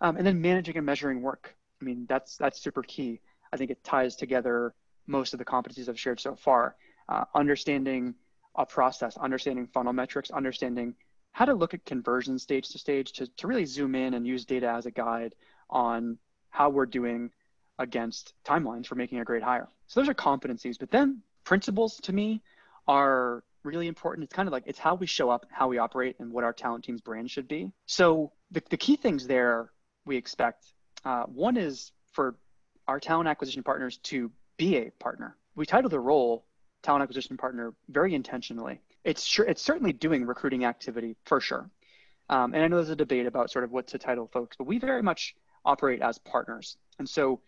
Um, 0.00 0.16
and 0.16 0.26
then 0.26 0.40
managing 0.40 0.76
and 0.76 0.84
measuring 0.84 1.22
work. 1.22 1.54
I 1.80 1.84
mean, 1.84 2.06
that's 2.08 2.36
that's 2.36 2.60
super 2.60 2.82
key. 2.82 3.20
I 3.52 3.56
think 3.56 3.70
it 3.70 3.84
ties 3.84 4.16
together 4.16 4.74
most 5.06 5.32
of 5.32 5.38
the 5.38 5.44
competencies 5.44 5.88
I've 5.88 5.98
shared 5.98 6.18
so 6.18 6.34
far. 6.34 6.74
Uh, 7.08 7.24
understanding 7.36 8.14
a 8.56 8.66
process, 8.66 9.16
understanding 9.16 9.68
funnel 9.68 9.92
metrics, 9.92 10.30
understanding 10.32 10.96
how 11.30 11.44
to 11.44 11.54
look 11.54 11.72
at 11.72 11.84
conversion 11.84 12.36
stage 12.36 12.68
to 12.70 12.78
stage 12.78 13.12
to, 13.12 13.28
to 13.36 13.46
really 13.46 13.64
zoom 13.64 13.94
in 13.94 14.14
and 14.14 14.26
use 14.26 14.44
data 14.44 14.68
as 14.68 14.86
a 14.86 14.90
guide 14.90 15.36
on 15.70 16.18
how 16.50 16.68
we're 16.70 16.86
doing 16.86 17.30
against 17.78 18.34
timelines 18.44 18.86
for 18.86 18.94
making 18.94 19.20
a 19.20 19.24
great 19.24 19.42
hire. 19.42 19.68
So 19.86 20.00
those 20.00 20.08
are 20.08 20.14
competencies. 20.14 20.78
But 20.78 20.90
then 20.90 21.22
principles 21.44 21.96
to 22.02 22.12
me 22.12 22.42
are 22.86 23.42
really 23.62 23.88
important. 23.88 24.24
It's 24.24 24.34
kind 24.34 24.48
of 24.48 24.52
like 24.52 24.64
it's 24.66 24.78
how 24.78 24.94
we 24.94 25.06
show 25.06 25.30
up, 25.30 25.46
how 25.50 25.68
we 25.68 25.78
operate, 25.78 26.16
and 26.18 26.32
what 26.32 26.44
our 26.44 26.52
talent 26.52 26.84
team's 26.84 27.00
brand 27.00 27.30
should 27.30 27.48
be. 27.48 27.72
So 27.86 28.32
the, 28.50 28.62
the 28.70 28.76
key 28.76 28.96
things 28.96 29.26
there 29.26 29.70
we 30.04 30.16
expect 30.16 30.72
uh, 31.04 31.24
one 31.24 31.56
is 31.56 31.92
for 32.12 32.36
our 32.88 33.00
talent 33.00 33.28
acquisition 33.28 33.62
partners 33.62 33.98
to 34.04 34.30
be 34.56 34.76
a 34.76 34.90
partner. 34.98 35.36
We 35.54 35.66
title 35.66 35.90
the 35.90 36.00
role 36.00 36.44
talent 36.82 37.02
acquisition 37.02 37.36
partner 37.36 37.74
very 37.88 38.14
intentionally. 38.14 38.80
It's 39.04 39.24
sure 39.24 39.46
it's 39.46 39.62
certainly 39.62 39.92
doing 39.92 40.24
recruiting 40.26 40.64
activity 40.64 41.16
for 41.24 41.40
sure. 41.40 41.70
Um, 42.28 42.54
and 42.54 42.62
I 42.62 42.68
know 42.68 42.76
there's 42.76 42.90
a 42.90 42.96
debate 42.96 43.26
about 43.26 43.50
sort 43.50 43.64
of 43.64 43.72
what 43.72 43.88
to 43.88 43.98
title 43.98 44.28
folks, 44.32 44.56
but 44.56 44.66
we 44.66 44.78
very 44.78 45.02
much 45.02 45.34
operate 45.64 46.02
as 46.02 46.18
partners. 46.18 46.76
And 46.98 47.08
so 47.08 47.40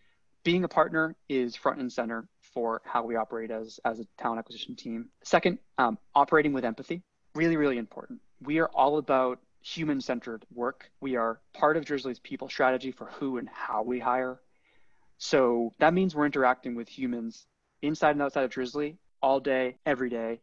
being 0.43 0.63
a 0.63 0.67
partner 0.67 1.15
is 1.29 1.55
front 1.55 1.79
and 1.79 1.91
center 1.91 2.27
for 2.41 2.81
how 2.85 3.03
we 3.03 3.15
operate 3.15 3.51
as, 3.51 3.79
as 3.85 3.99
a 3.99 4.05
talent 4.17 4.39
acquisition 4.39 4.75
team. 4.75 5.09
Second, 5.23 5.57
um, 5.77 5.97
operating 6.13 6.53
with 6.53 6.65
empathy, 6.65 7.01
really, 7.33 7.57
really 7.57 7.77
important. 7.77 8.19
We 8.41 8.59
are 8.59 8.69
all 8.73 8.97
about 8.97 9.39
human 9.61 10.01
centered 10.01 10.45
work. 10.53 10.91
We 10.99 11.15
are 11.15 11.39
part 11.53 11.77
of 11.77 11.85
Drizly's 11.85 12.19
people 12.19 12.49
strategy 12.49 12.91
for 12.91 13.05
who 13.05 13.37
and 13.37 13.47
how 13.49 13.81
we 13.81 13.99
hire. 13.99 14.39
So 15.17 15.71
that 15.79 15.93
means 15.93 16.13
we're 16.13 16.25
interacting 16.25 16.75
with 16.75 16.89
humans 16.89 17.45
inside 17.81 18.11
and 18.11 18.21
outside 18.21 18.43
of 18.43 18.51
Drizly 18.51 18.97
all 19.21 19.39
day, 19.39 19.77
every 19.85 20.09
day, 20.09 20.41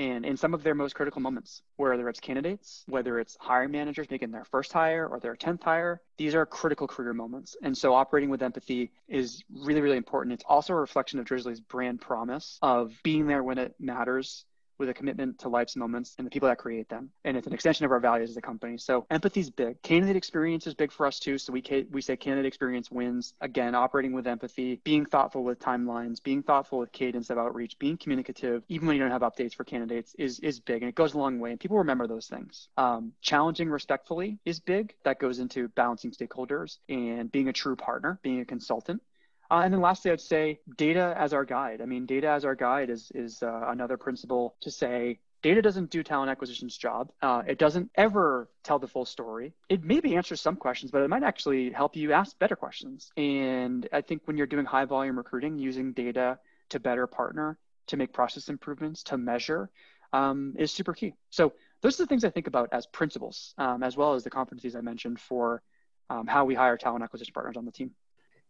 and 0.00 0.24
in 0.24 0.38
some 0.38 0.54
of 0.54 0.62
their 0.62 0.74
most 0.74 0.94
critical 0.94 1.20
moments, 1.20 1.60
whether 1.76 2.08
it's 2.08 2.20
candidates, 2.20 2.84
whether 2.86 3.20
it's 3.20 3.36
hiring 3.38 3.70
managers 3.70 4.08
making 4.10 4.30
their 4.30 4.46
first 4.46 4.72
hire 4.72 5.06
or 5.06 5.20
their 5.20 5.36
10th 5.36 5.62
hire, 5.62 6.00
these 6.16 6.34
are 6.34 6.46
critical 6.46 6.88
career 6.88 7.12
moments. 7.12 7.54
And 7.62 7.76
so 7.76 7.92
operating 7.92 8.30
with 8.30 8.42
empathy 8.42 8.92
is 9.08 9.44
really, 9.54 9.82
really 9.82 9.98
important. 9.98 10.32
It's 10.32 10.44
also 10.48 10.72
a 10.72 10.76
reflection 10.76 11.18
of 11.18 11.26
Drizly's 11.26 11.60
brand 11.60 12.00
promise 12.00 12.58
of 12.62 12.94
being 13.02 13.26
there 13.26 13.42
when 13.42 13.58
it 13.58 13.74
matters 13.78 14.46
with 14.80 14.88
a 14.88 14.94
commitment 14.94 15.38
to 15.38 15.48
life's 15.48 15.76
moments 15.76 16.14
and 16.18 16.26
the 16.26 16.30
people 16.30 16.48
that 16.48 16.58
create 16.58 16.88
them. 16.88 17.10
And 17.24 17.36
it's 17.36 17.46
an 17.46 17.52
extension 17.52 17.84
of 17.84 17.92
our 17.92 18.00
values 18.00 18.30
as 18.30 18.36
a 18.36 18.40
company. 18.40 18.78
So 18.78 19.06
empathy 19.10 19.40
is 19.40 19.50
big. 19.50 19.80
Candidate 19.82 20.16
experience 20.16 20.66
is 20.66 20.74
big 20.74 20.90
for 20.90 21.06
us 21.06 21.20
too. 21.20 21.38
So 21.38 21.52
we 21.52 21.62
we 21.90 22.00
say 22.00 22.16
candidate 22.16 22.46
experience 22.46 22.90
wins. 22.90 23.34
Again, 23.40 23.74
operating 23.74 24.12
with 24.12 24.26
empathy, 24.26 24.80
being 24.82 25.04
thoughtful 25.04 25.44
with 25.44 25.60
timelines, 25.60 26.22
being 26.22 26.42
thoughtful 26.42 26.78
with 26.78 26.90
cadence 26.90 27.30
of 27.30 27.38
outreach, 27.38 27.78
being 27.78 27.96
communicative, 27.96 28.64
even 28.68 28.88
when 28.88 28.96
you 28.96 29.02
don't 29.02 29.12
have 29.12 29.22
updates 29.22 29.54
for 29.54 29.64
candidates, 29.64 30.14
is 30.18 30.40
is 30.40 30.58
big 30.58 30.82
and 30.82 30.88
it 30.88 30.94
goes 30.94 31.14
a 31.14 31.18
long 31.18 31.38
way. 31.38 31.50
And 31.50 31.60
people 31.60 31.78
remember 31.78 32.06
those 32.06 32.26
things. 32.26 32.68
Um, 32.76 33.12
challenging 33.20 33.68
respectfully 33.68 34.38
is 34.44 34.58
big. 34.58 34.94
That 35.04 35.20
goes 35.20 35.38
into 35.38 35.68
balancing 35.68 36.12
stakeholders 36.12 36.78
and 36.88 37.30
being 37.30 37.48
a 37.48 37.52
true 37.52 37.76
partner, 37.76 38.18
being 38.22 38.40
a 38.40 38.44
consultant. 38.44 39.02
Uh, 39.50 39.62
and 39.64 39.74
then 39.74 39.80
lastly, 39.80 40.10
I'd 40.10 40.20
say 40.20 40.60
data 40.76 41.14
as 41.18 41.32
our 41.32 41.44
guide. 41.44 41.80
I 41.80 41.86
mean, 41.86 42.06
data 42.06 42.28
as 42.28 42.44
our 42.44 42.54
guide 42.54 42.88
is 42.88 43.10
is 43.14 43.42
uh, 43.42 43.64
another 43.68 43.96
principle 43.96 44.54
to 44.60 44.70
say 44.70 45.18
data 45.42 45.62
doesn't 45.62 45.90
do 45.90 46.02
talent 46.02 46.30
acquisition's 46.30 46.76
job. 46.76 47.10
Uh, 47.22 47.42
it 47.46 47.58
doesn't 47.58 47.90
ever 47.94 48.48
tell 48.62 48.78
the 48.78 48.86
full 48.86 49.04
story. 49.04 49.54
It 49.68 49.82
maybe 49.82 50.16
answers 50.16 50.40
some 50.40 50.56
questions, 50.56 50.90
but 50.90 51.02
it 51.02 51.08
might 51.08 51.22
actually 51.22 51.70
help 51.70 51.96
you 51.96 52.12
ask 52.12 52.38
better 52.38 52.56
questions. 52.56 53.10
And 53.16 53.88
I 53.92 54.02
think 54.02 54.22
when 54.26 54.36
you're 54.36 54.46
doing 54.46 54.66
high 54.66 54.84
volume 54.84 55.16
recruiting, 55.16 55.58
using 55.58 55.92
data 55.92 56.38
to 56.68 56.78
better 56.78 57.06
partner, 57.06 57.58
to 57.88 57.96
make 57.96 58.12
process 58.12 58.48
improvements, 58.48 59.02
to 59.04 59.16
measure, 59.16 59.70
um, 60.12 60.54
is 60.58 60.70
super 60.70 60.92
key. 60.92 61.14
So 61.30 61.54
those 61.80 61.98
are 61.98 62.04
the 62.04 62.08
things 62.08 62.24
I 62.24 62.30
think 62.30 62.46
about 62.46 62.68
as 62.72 62.86
principles, 62.86 63.54
um, 63.58 63.82
as 63.82 63.96
well 63.96 64.14
as 64.14 64.22
the 64.24 64.30
competencies 64.30 64.76
I 64.76 64.80
mentioned 64.82 65.18
for 65.18 65.62
um, 66.10 66.26
how 66.26 66.44
we 66.44 66.54
hire 66.54 66.76
talent 66.76 67.02
acquisition 67.02 67.32
partners 67.32 67.56
on 67.56 67.64
the 67.64 67.72
team 67.72 67.92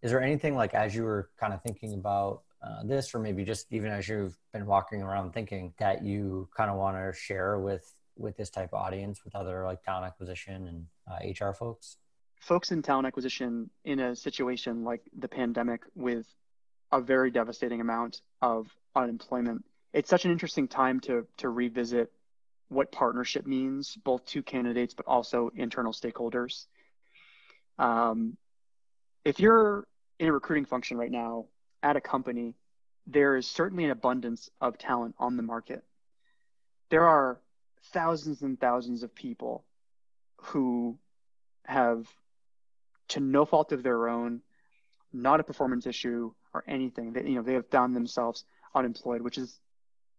is 0.02 0.10
there 0.10 0.22
anything 0.22 0.54
like 0.54 0.74
as 0.74 0.94
you 0.94 1.04
were 1.04 1.30
kind 1.38 1.52
of 1.52 1.62
thinking 1.62 1.94
about 1.94 2.42
uh, 2.62 2.82
this 2.84 3.14
or 3.14 3.18
maybe 3.18 3.44
just 3.44 3.66
even 3.70 3.90
as 3.90 4.08
you've 4.08 4.36
been 4.52 4.66
walking 4.66 5.02
around 5.02 5.32
thinking 5.32 5.72
that 5.78 6.04
you 6.04 6.48
kind 6.56 6.70
of 6.70 6.76
want 6.76 6.96
to 6.96 7.18
share 7.18 7.58
with 7.58 7.92
with 8.16 8.36
this 8.36 8.50
type 8.50 8.70
of 8.72 8.80
audience 8.80 9.24
with 9.24 9.34
other 9.34 9.64
like 9.64 9.82
talent 9.82 10.04
acquisition 10.04 10.66
and 10.66 10.86
uh, 11.10 11.46
hr 11.46 11.52
folks? 11.52 11.96
Folks 12.40 12.70
in 12.70 12.82
talent 12.82 13.06
acquisition 13.06 13.70
in 13.84 14.00
a 14.00 14.16
situation 14.16 14.84
like 14.84 15.02
the 15.18 15.28
pandemic 15.28 15.82
with 15.94 16.26
a 16.92 17.00
very 17.00 17.30
devastating 17.30 17.80
amount 17.80 18.20
of 18.42 18.66
unemployment 18.96 19.64
it's 19.92 20.08
such 20.08 20.24
an 20.24 20.30
interesting 20.30 20.68
time 20.68 21.00
to 21.00 21.26
to 21.38 21.48
revisit 21.48 22.12
what 22.68 22.92
partnership 22.92 23.46
means 23.46 23.96
both 24.04 24.24
to 24.26 24.42
candidates 24.42 24.94
but 24.94 25.06
also 25.06 25.50
internal 25.56 25.92
stakeholders. 25.92 26.66
Um, 27.78 28.36
if 29.24 29.40
you're 29.40 29.86
in 30.20 30.28
a 30.28 30.32
recruiting 30.32 30.66
function 30.66 30.98
right 30.98 31.10
now 31.10 31.46
at 31.82 31.96
a 31.96 32.00
company, 32.00 32.54
there 33.06 33.36
is 33.36 33.46
certainly 33.46 33.84
an 33.84 33.90
abundance 33.90 34.50
of 34.60 34.76
talent 34.76 35.14
on 35.18 35.38
the 35.38 35.42
market. 35.42 35.82
There 36.90 37.06
are 37.06 37.40
thousands 37.94 38.42
and 38.42 38.60
thousands 38.60 39.02
of 39.02 39.14
people 39.14 39.64
who 40.36 40.98
have, 41.64 42.06
to 43.08 43.20
no 43.20 43.46
fault 43.46 43.72
of 43.72 43.82
their 43.82 44.08
own, 44.08 44.42
not 45.10 45.40
a 45.40 45.42
performance 45.42 45.86
issue 45.86 46.32
or 46.52 46.64
anything. 46.68 47.14
That 47.14 47.26
you 47.26 47.36
know 47.36 47.42
they 47.42 47.54
have 47.54 47.68
found 47.68 47.96
themselves 47.96 48.44
unemployed, 48.74 49.22
which 49.22 49.38
is 49.38 49.58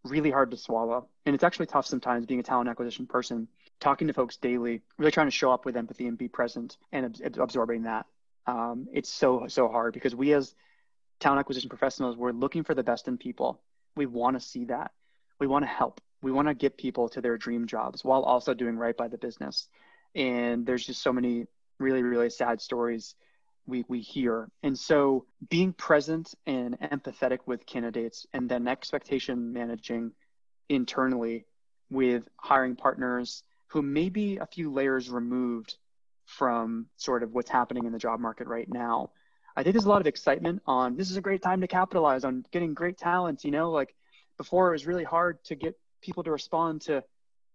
really 0.02 0.32
hard 0.32 0.50
to 0.50 0.56
swallow. 0.56 1.06
And 1.24 1.34
it's 1.34 1.44
actually 1.44 1.66
tough 1.66 1.86
sometimes 1.86 2.26
being 2.26 2.40
a 2.40 2.42
talent 2.42 2.68
acquisition 2.68 3.06
person, 3.06 3.46
talking 3.78 4.08
to 4.08 4.12
folks 4.12 4.36
daily, 4.36 4.82
really 4.98 5.12
trying 5.12 5.28
to 5.28 5.30
show 5.30 5.52
up 5.52 5.64
with 5.64 5.76
empathy 5.76 6.08
and 6.08 6.18
be 6.18 6.26
present 6.26 6.76
and 6.90 7.20
absorbing 7.38 7.84
that 7.84 8.06
um, 8.46 8.88
it's 8.92 9.10
so 9.10 9.46
so 9.48 9.68
hard 9.68 9.94
because 9.94 10.14
we 10.14 10.32
as 10.32 10.54
talent 11.20 11.38
acquisition 11.38 11.68
professionals 11.68 12.16
we're 12.16 12.32
looking 12.32 12.64
for 12.64 12.74
the 12.74 12.82
best 12.82 13.08
in 13.08 13.18
people. 13.18 13.60
We 13.96 14.06
want 14.06 14.36
to 14.36 14.40
see 14.40 14.64
that. 14.66 14.92
We 15.38 15.46
want 15.46 15.64
to 15.64 15.68
help. 15.68 16.00
We 16.22 16.32
want 16.32 16.48
to 16.48 16.54
get 16.54 16.76
people 16.76 17.08
to 17.10 17.20
their 17.20 17.36
dream 17.36 17.66
jobs 17.66 18.04
while 18.04 18.22
also 18.22 18.54
doing 18.54 18.76
right 18.76 18.96
by 18.96 19.08
the 19.08 19.18
business. 19.18 19.68
And 20.14 20.66
there's 20.66 20.86
just 20.86 21.02
so 21.02 21.12
many 21.12 21.46
really 21.78 22.02
really 22.02 22.30
sad 22.30 22.60
stories 22.60 23.14
we, 23.66 23.84
we 23.88 24.00
hear. 24.00 24.50
And 24.62 24.78
so 24.78 25.26
being 25.48 25.72
present 25.72 26.34
and 26.46 26.78
empathetic 26.80 27.38
with 27.46 27.66
candidates 27.66 28.26
and 28.32 28.48
then 28.48 28.66
expectation 28.66 29.52
managing 29.52 30.12
internally 30.68 31.46
with 31.90 32.28
hiring 32.36 32.76
partners 32.76 33.42
who 33.68 33.82
may 33.82 34.08
be 34.08 34.38
a 34.38 34.46
few 34.46 34.72
layers 34.72 35.10
removed 35.10 35.76
from 36.32 36.86
sort 36.96 37.22
of 37.22 37.32
what's 37.32 37.50
happening 37.50 37.84
in 37.84 37.92
the 37.92 37.98
job 37.98 38.20
market 38.20 38.46
right 38.46 38.68
now. 38.68 39.10
I 39.54 39.62
think 39.62 39.74
there's 39.74 39.84
a 39.84 39.88
lot 39.88 40.00
of 40.00 40.06
excitement 40.06 40.62
on 40.66 40.96
this 40.96 41.10
is 41.10 41.16
a 41.18 41.20
great 41.20 41.42
time 41.42 41.60
to 41.60 41.66
capitalize 41.66 42.24
on 42.24 42.44
getting 42.50 42.72
great 42.72 42.96
talent. 42.96 43.44
You 43.44 43.50
know, 43.50 43.70
like 43.70 43.94
before 44.38 44.68
it 44.68 44.72
was 44.72 44.86
really 44.86 45.04
hard 45.04 45.44
to 45.44 45.54
get 45.54 45.78
people 46.00 46.24
to 46.24 46.30
respond 46.30 46.80
to 46.82 47.04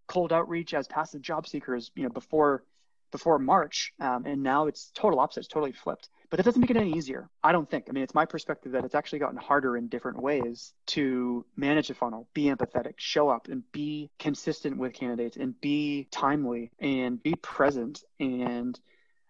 cold 0.08 0.32
outreach 0.32 0.74
as 0.74 0.88
passive 0.88 1.22
job 1.22 1.48
seekers, 1.48 1.92
you 1.96 2.04
know, 2.04 2.10
before 2.10 2.64
before 3.12 3.40
March. 3.40 3.94
Um, 4.00 4.26
and 4.26 4.44
now 4.44 4.68
it's 4.68 4.92
total 4.94 5.20
opposite, 5.20 5.42
it's 5.42 5.48
totally 5.48 5.72
flipped. 5.72 6.10
But 6.30 6.38
that 6.38 6.44
doesn't 6.44 6.60
make 6.60 6.70
it 6.70 6.78
any 6.78 6.92
easier. 6.92 7.30
I 7.42 7.54
don't 7.54 7.70
think. 7.70 7.86
I 7.88 7.94
mean, 7.94 8.04
it's 8.04 8.14
my 8.14 8.26
perspective 8.26 8.74
that 8.74 8.84
it's 8.84 8.96
actually 8.96 9.20
gotten 9.20 9.38
harder 9.38 9.78
in 9.78 9.88
different 9.88 10.22
ways 10.22 10.74
to 10.88 11.46
manage 11.56 11.90
a 11.90 11.94
funnel, 11.94 12.28
be 12.34 12.46
empathetic, 12.46 12.96
show 12.98 13.30
up, 13.30 13.48
and 13.48 13.64
be 13.72 14.10
consistent 14.20 14.78
with 14.78 14.94
candidates, 14.94 15.38
and 15.38 15.60
be 15.62 16.08
timely, 16.12 16.72
and 16.80 17.24
be 17.24 17.34
present, 17.36 18.04
and 18.20 18.78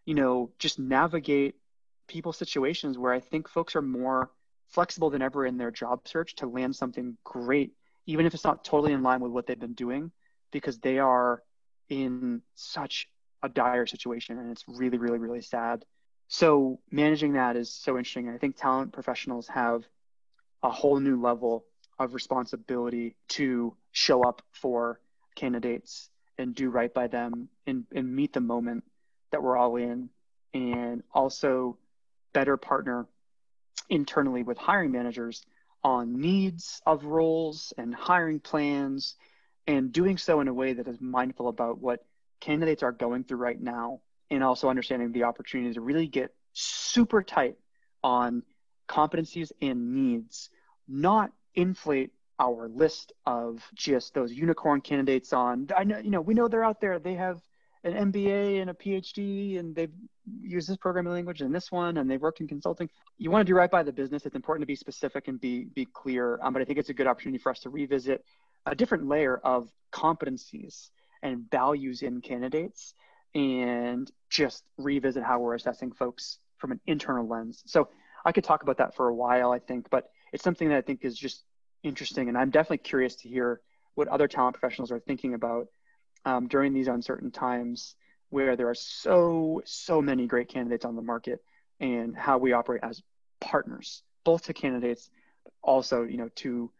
you 0.05 0.15
know, 0.15 0.51
just 0.57 0.79
navigate 0.79 1.55
people's 2.07 2.37
situations 2.37 2.97
where 2.97 3.11
I 3.11 3.19
think 3.19 3.49
folks 3.49 3.75
are 3.75 3.81
more 3.81 4.31
flexible 4.69 5.09
than 5.09 5.21
ever 5.21 5.45
in 5.45 5.57
their 5.57 5.71
job 5.71 6.07
search 6.07 6.35
to 6.35 6.47
land 6.47 6.75
something 6.75 7.17
great, 7.23 7.73
even 8.05 8.25
if 8.25 8.33
it's 8.33 8.43
not 8.43 8.63
totally 8.63 8.93
in 8.93 9.03
line 9.03 9.19
with 9.19 9.31
what 9.31 9.45
they've 9.45 9.59
been 9.59 9.73
doing, 9.73 10.11
because 10.51 10.79
they 10.79 10.97
are 10.97 11.43
in 11.89 12.41
such 12.55 13.07
a 13.43 13.49
dire 13.49 13.85
situation 13.85 14.37
and 14.39 14.51
it's 14.51 14.63
really, 14.67 14.97
really, 14.97 15.19
really 15.19 15.41
sad 15.41 15.83
so 16.27 16.79
managing 16.91 17.33
that 17.33 17.55
is 17.55 17.71
so 17.71 17.97
interesting. 17.97 18.29
I 18.29 18.37
think 18.37 18.57
talent 18.57 18.91
professionals 18.91 19.47
have 19.47 19.83
a 20.61 20.69
whole 20.69 20.99
new 20.99 21.21
level 21.21 21.65
of 21.99 22.13
responsibility 22.13 23.15
to 23.29 23.75
show 23.91 24.23
up 24.23 24.41
for 24.51 24.99
candidates 25.35 26.09
and 26.37 26.53
do 26.53 26.69
right 26.69 26.93
by 26.93 27.07
them 27.07 27.49
and, 27.65 27.85
and 27.95 28.13
meet 28.13 28.33
the 28.33 28.41
moment 28.41 28.83
that 29.31 29.41
we're 29.41 29.57
all 29.57 29.77
in 29.77 30.09
and 30.53 31.03
also 31.13 31.77
better 32.33 32.57
partner 32.57 33.07
internally 33.89 34.43
with 34.43 34.57
hiring 34.57 34.91
managers 34.91 35.43
on 35.83 36.19
needs 36.19 36.81
of 36.85 37.05
roles 37.05 37.73
and 37.77 37.95
hiring 37.95 38.39
plans 38.39 39.15
and 39.65 39.91
doing 39.91 40.17
so 40.17 40.41
in 40.41 40.47
a 40.47 40.53
way 40.53 40.73
that 40.73 40.87
is 40.87 40.99
mindful 40.99 41.47
about 41.47 41.79
what 41.79 42.05
candidates 42.39 42.83
are 42.83 42.91
going 42.91 43.23
through 43.23 43.37
right 43.37 43.61
now 43.61 44.01
and 44.29 44.43
also 44.43 44.69
understanding 44.69 45.11
the 45.11 45.23
opportunity 45.23 45.73
to 45.73 45.81
really 45.81 46.07
get 46.07 46.33
super 46.53 47.21
tight 47.23 47.55
on 48.03 48.43
competencies 48.87 49.51
and 49.61 49.93
needs 49.93 50.49
not 50.87 51.31
inflate 51.55 52.11
our 52.39 52.67
list 52.69 53.13
of 53.25 53.63
just 53.73 54.13
those 54.13 54.31
unicorn 54.31 54.79
candidates 54.79 55.33
on 55.33 55.67
i 55.75 55.83
know 55.83 55.97
you 55.97 56.11
know 56.11 56.21
we 56.21 56.33
know 56.33 56.47
they're 56.47 56.63
out 56.63 56.79
there. 56.79 56.99
They 56.99 57.15
have 57.15 57.41
an 57.83 58.11
mba 58.11 58.61
and 58.61 58.69
a 58.69 58.73
phd 58.73 59.59
and 59.59 59.75
they've 59.75 59.93
used 60.41 60.69
this 60.69 60.77
programming 60.77 61.13
language 61.13 61.41
and 61.41 61.53
this 61.53 61.71
one 61.71 61.97
and 61.97 62.09
they've 62.09 62.21
worked 62.21 62.41
in 62.41 62.47
consulting. 62.47 62.89
You 63.17 63.31
want 63.31 63.45
to 63.45 63.51
do 63.51 63.55
right 63.55 63.71
by 63.71 63.83
the 63.83 63.93
business. 63.93 64.25
It's 64.25 64.35
important 64.35 64.63
to 64.63 64.67
be 64.67 64.75
specific 64.75 65.27
and 65.27 65.39
be 65.39 65.65
be 65.65 65.85
clear 65.85 66.39
um, 66.41 66.53
but 66.53 66.61
i 66.61 66.65
think 66.65 66.79
it's 66.79 66.89
a 66.89 66.93
good 66.93 67.07
opportunity 67.07 67.41
for 67.41 67.51
us 67.51 67.59
to 67.61 67.69
revisit 67.69 68.23
a 68.65 68.75
different 68.75 69.07
layer 69.07 69.37
of 69.37 69.71
competencies 69.91 70.89
and 71.23 71.49
values 71.49 72.01
in 72.01 72.21
candidates 72.21 72.93
and 73.35 74.11
just 74.29 74.63
revisit 74.77 75.23
how 75.23 75.39
we're 75.39 75.55
assessing 75.55 75.91
folks 75.91 76.39
from 76.57 76.71
an 76.71 76.79
internal 76.87 77.27
lens 77.27 77.63
so 77.65 77.89
i 78.25 78.31
could 78.31 78.43
talk 78.43 78.63
about 78.63 78.77
that 78.77 78.95
for 78.95 79.09
a 79.09 79.15
while 79.15 79.51
i 79.51 79.59
think 79.59 79.89
but 79.89 80.09
it's 80.33 80.43
something 80.43 80.69
that 80.69 80.77
i 80.77 80.81
think 80.81 81.03
is 81.03 81.17
just 81.17 81.43
interesting. 81.83 82.29
And 82.29 82.37
I'm 82.37 82.49
definitely 82.49 82.79
curious 82.79 83.15
to 83.17 83.29
hear 83.29 83.61
what 83.95 84.07
other 84.07 84.27
talent 84.27 84.55
professionals 84.59 84.91
are 84.91 84.99
thinking 84.99 85.33
about 85.33 85.67
um, 86.25 86.47
during 86.47 86.73
these 86.73 86.87
uncertain 86.87 87.31
times 87.31 87.95
where 88.29 88.55
there 88.55 88.69
are 88.69 88.75
so, 88.75 89.61
so 89.65 90.01
many 90.01 90.27
great 90.27 90.49
candidates 90.49 90.85
on 90.85 90.95
the 90.95 91.01
market 91.01 91.41
and 91.79 92.15
how 92.15 92.37
we 92.37 92.53
operate 92.53 92.81
as 92.83 93.01
partners, 93.39 94.03
both 94.23 94.43
to 94.43 94.53
candidates, 94.53 95.09
but 95.43 95.53
also, 95.63 96.03
you 96.03 96.17
know, 96.17 96.29
to 96.35 96.71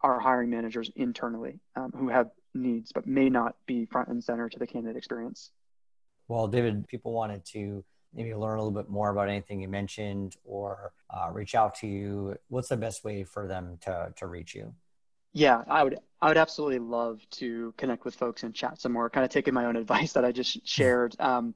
our 0.00 0.18
hiring 0.18 0.48
managers 0.48 0.90
internally 0.96 1.60
um, 1.76 1.92
who 1.94 2.08
have 2.08 2.30
needs 2.54 2.92
but 2.92 3.06
may 3.06 3.28
not 3.28 3.56
be 3.66 3.86
front 3.86 4.08
and 4.08 4.22
center 4.22 4.48
to 4.48 4.58
the 4.58 4.66
candidate 4.66 4.96
experience. 4.96 5.50
Well, 6.28 6.46
David, 6.46 6.86
people 6.88 7.12
wanted 7.12 7.44
to 7.52 7.84
maybe 8.14 8.34
learn 8.34 8.58
a 8.58 8.62
little 8.62 8.82
bit 8.82 8.88
more 8.88 9.10
about 9.10 9.28
anything 9.28 9.60
you 9.60 9.68
mentioned 9.68 10.36
or 10.44 10.92
uh, 11.10 11.30
reach 11.32 11.54
out 11.54 11.74
to 11.76 11.86
you, 11.86 12.36
what's 12.48 12.68
the 12.68 12.76
best 12.76 13.04
way 13.04 13.22
for 13.24 13.46
them 13.46 13.78
to, 13.82 14.12
to 14.16 14.26
reach 14.26 14.54
you? 14.54 14.74
Yeah, 15.32 15.62
I 15.68 15.84
would 15.84 15.98
I 16.20 16.28
would 16.28 16.36
absolutely 16.36 16.80
love 16.80 17.20
to 17.32 17.72
connect 17.76 18.04
with 18.04 18.14
folks 18.14 18.42
and 18.42 18.54
chat 18.54 18.80
some 18.80 18.92
more. 18.92 19.08
Kind 19.08 19.24
of 19.24 19.30
taking 19.30 19.54
my 19.54 19.66
own 19.66 19.76
advice 19.84 20.14
that 20.14 20.24
I 20.24 20.32
just 20.32 20.66
shared. 20.66 21.14
Um, 21.20 21.54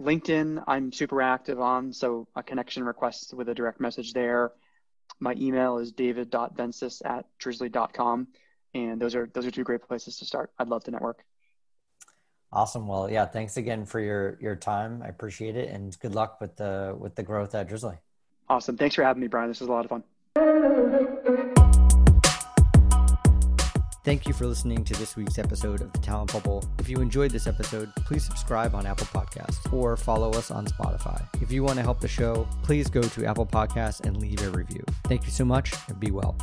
LinkedIn, 0.00 0.64
I'm 0.66 0.90
super 0.90 1.22
active 1.22 1.60
on, 1.60 1.92
so 1.92 2.26
a 2.34 2.42
connection 2.42 2.82
request 2.82 3.32
with 3.34 3.48
a 3.48 3.54
direct 3.54 3.80
message 3.80 4.12
there. 4.12 4.52
My 5.20 5.34
email 5.38 5.78
is 5.78 5.92
david.vencis 5.92 7.02
at 7.04 7.26
drizly.com. 7.40 8.26
And 8.74 9.00
those 9.00 9.14
are 9.14 9.30
those 9.32 9.46
are 9.46 9.50
two 9.50 9.64
great 9.64 9.82
places 9.82 10.18
to 10.18 10.24
start. 10.24 10.50
I'd 10.58 10.68
love 10.68 10.84
to 10.84 10.90
network. 10.90 11.24
Awesome. 12.52 12.86
Well, 12.86 13.10
yeah, 13.10 13.26
thanks 13.26 13.56
again 13.56 13.84
for 13.84 14.00
your 14.00 14.38
your 14.40 14.56
time. 14.56 15.02
I 15.02 15.08
appreciate 15.08 15.56
it, 15.56 15.70
and 15.70 15.98
good 16.00 16.14
luck 16.14 16.40
with 16.40 16.56
the 16.56 16.96
with 16.98 17.14
the 17.14 17.22
growth 17.22 17.54
at 17.54 17.68
Drizly. 17.68 17.98
Awesome. 18.48 18.76
Thanks 18.76 18.94
for 18.94 19.02
having 19.02 19.20
me, 19.20 19.28
Brian. 19.28 19.48
This 19.48 19.60
was 19.60 19.68
a 19.68 19.72
lot 19.72 19.84
of 19.84 19.90
fun. 19.90 20.04
Thank 24.04 24.28
you 24.28 24.34
for 24.34 24.46
listening 24.46 24.84
to 24.84 24.92
this 24.94 25.16
week's 25.16 25.38
episode 25.38 25.80
of 25.80 25.90
the 25.90 25.98
Talent 25.98 26.30
Bubble. 26.30 26.62
If 26.78 26.90
you 26.90 27.00
enjoyed 27.00 27.30
this 27.30 27.46
episode, 27.46 27.90
please 28.04 28.22
subscribe 28.22 28.74
on 28.74 28.84
Apple 28.84 29.06
Podcasts 29.06 29.72
or 29.72 29.96
follow 29.96 30.30
us 30.32 30.50
on 30.50 30.66
Spotify. 30.66 31.26
If 31.40 31.50
you 31.50 31.64
want 31.64 31.76
to 31.76 31.82
help 31.82 32.00
the 32.00 32.08
show, 32.08 32.46
please 32.62 32.90
go 32.90 33.00
to 33.00 33.24
Apple 33.24 33.46
Podcasts 33.46 34.04
and 34.04 34.18
leave 34.18 34.42
a 34.42 34.50
review. 34.50 34.84
Thank 35.04 35.24
you 35.24 35.30
so 35.30 35.46
much 35.46 35.72
and 35.88 35.98
be 35.98 36.10
well. 36.10 36.36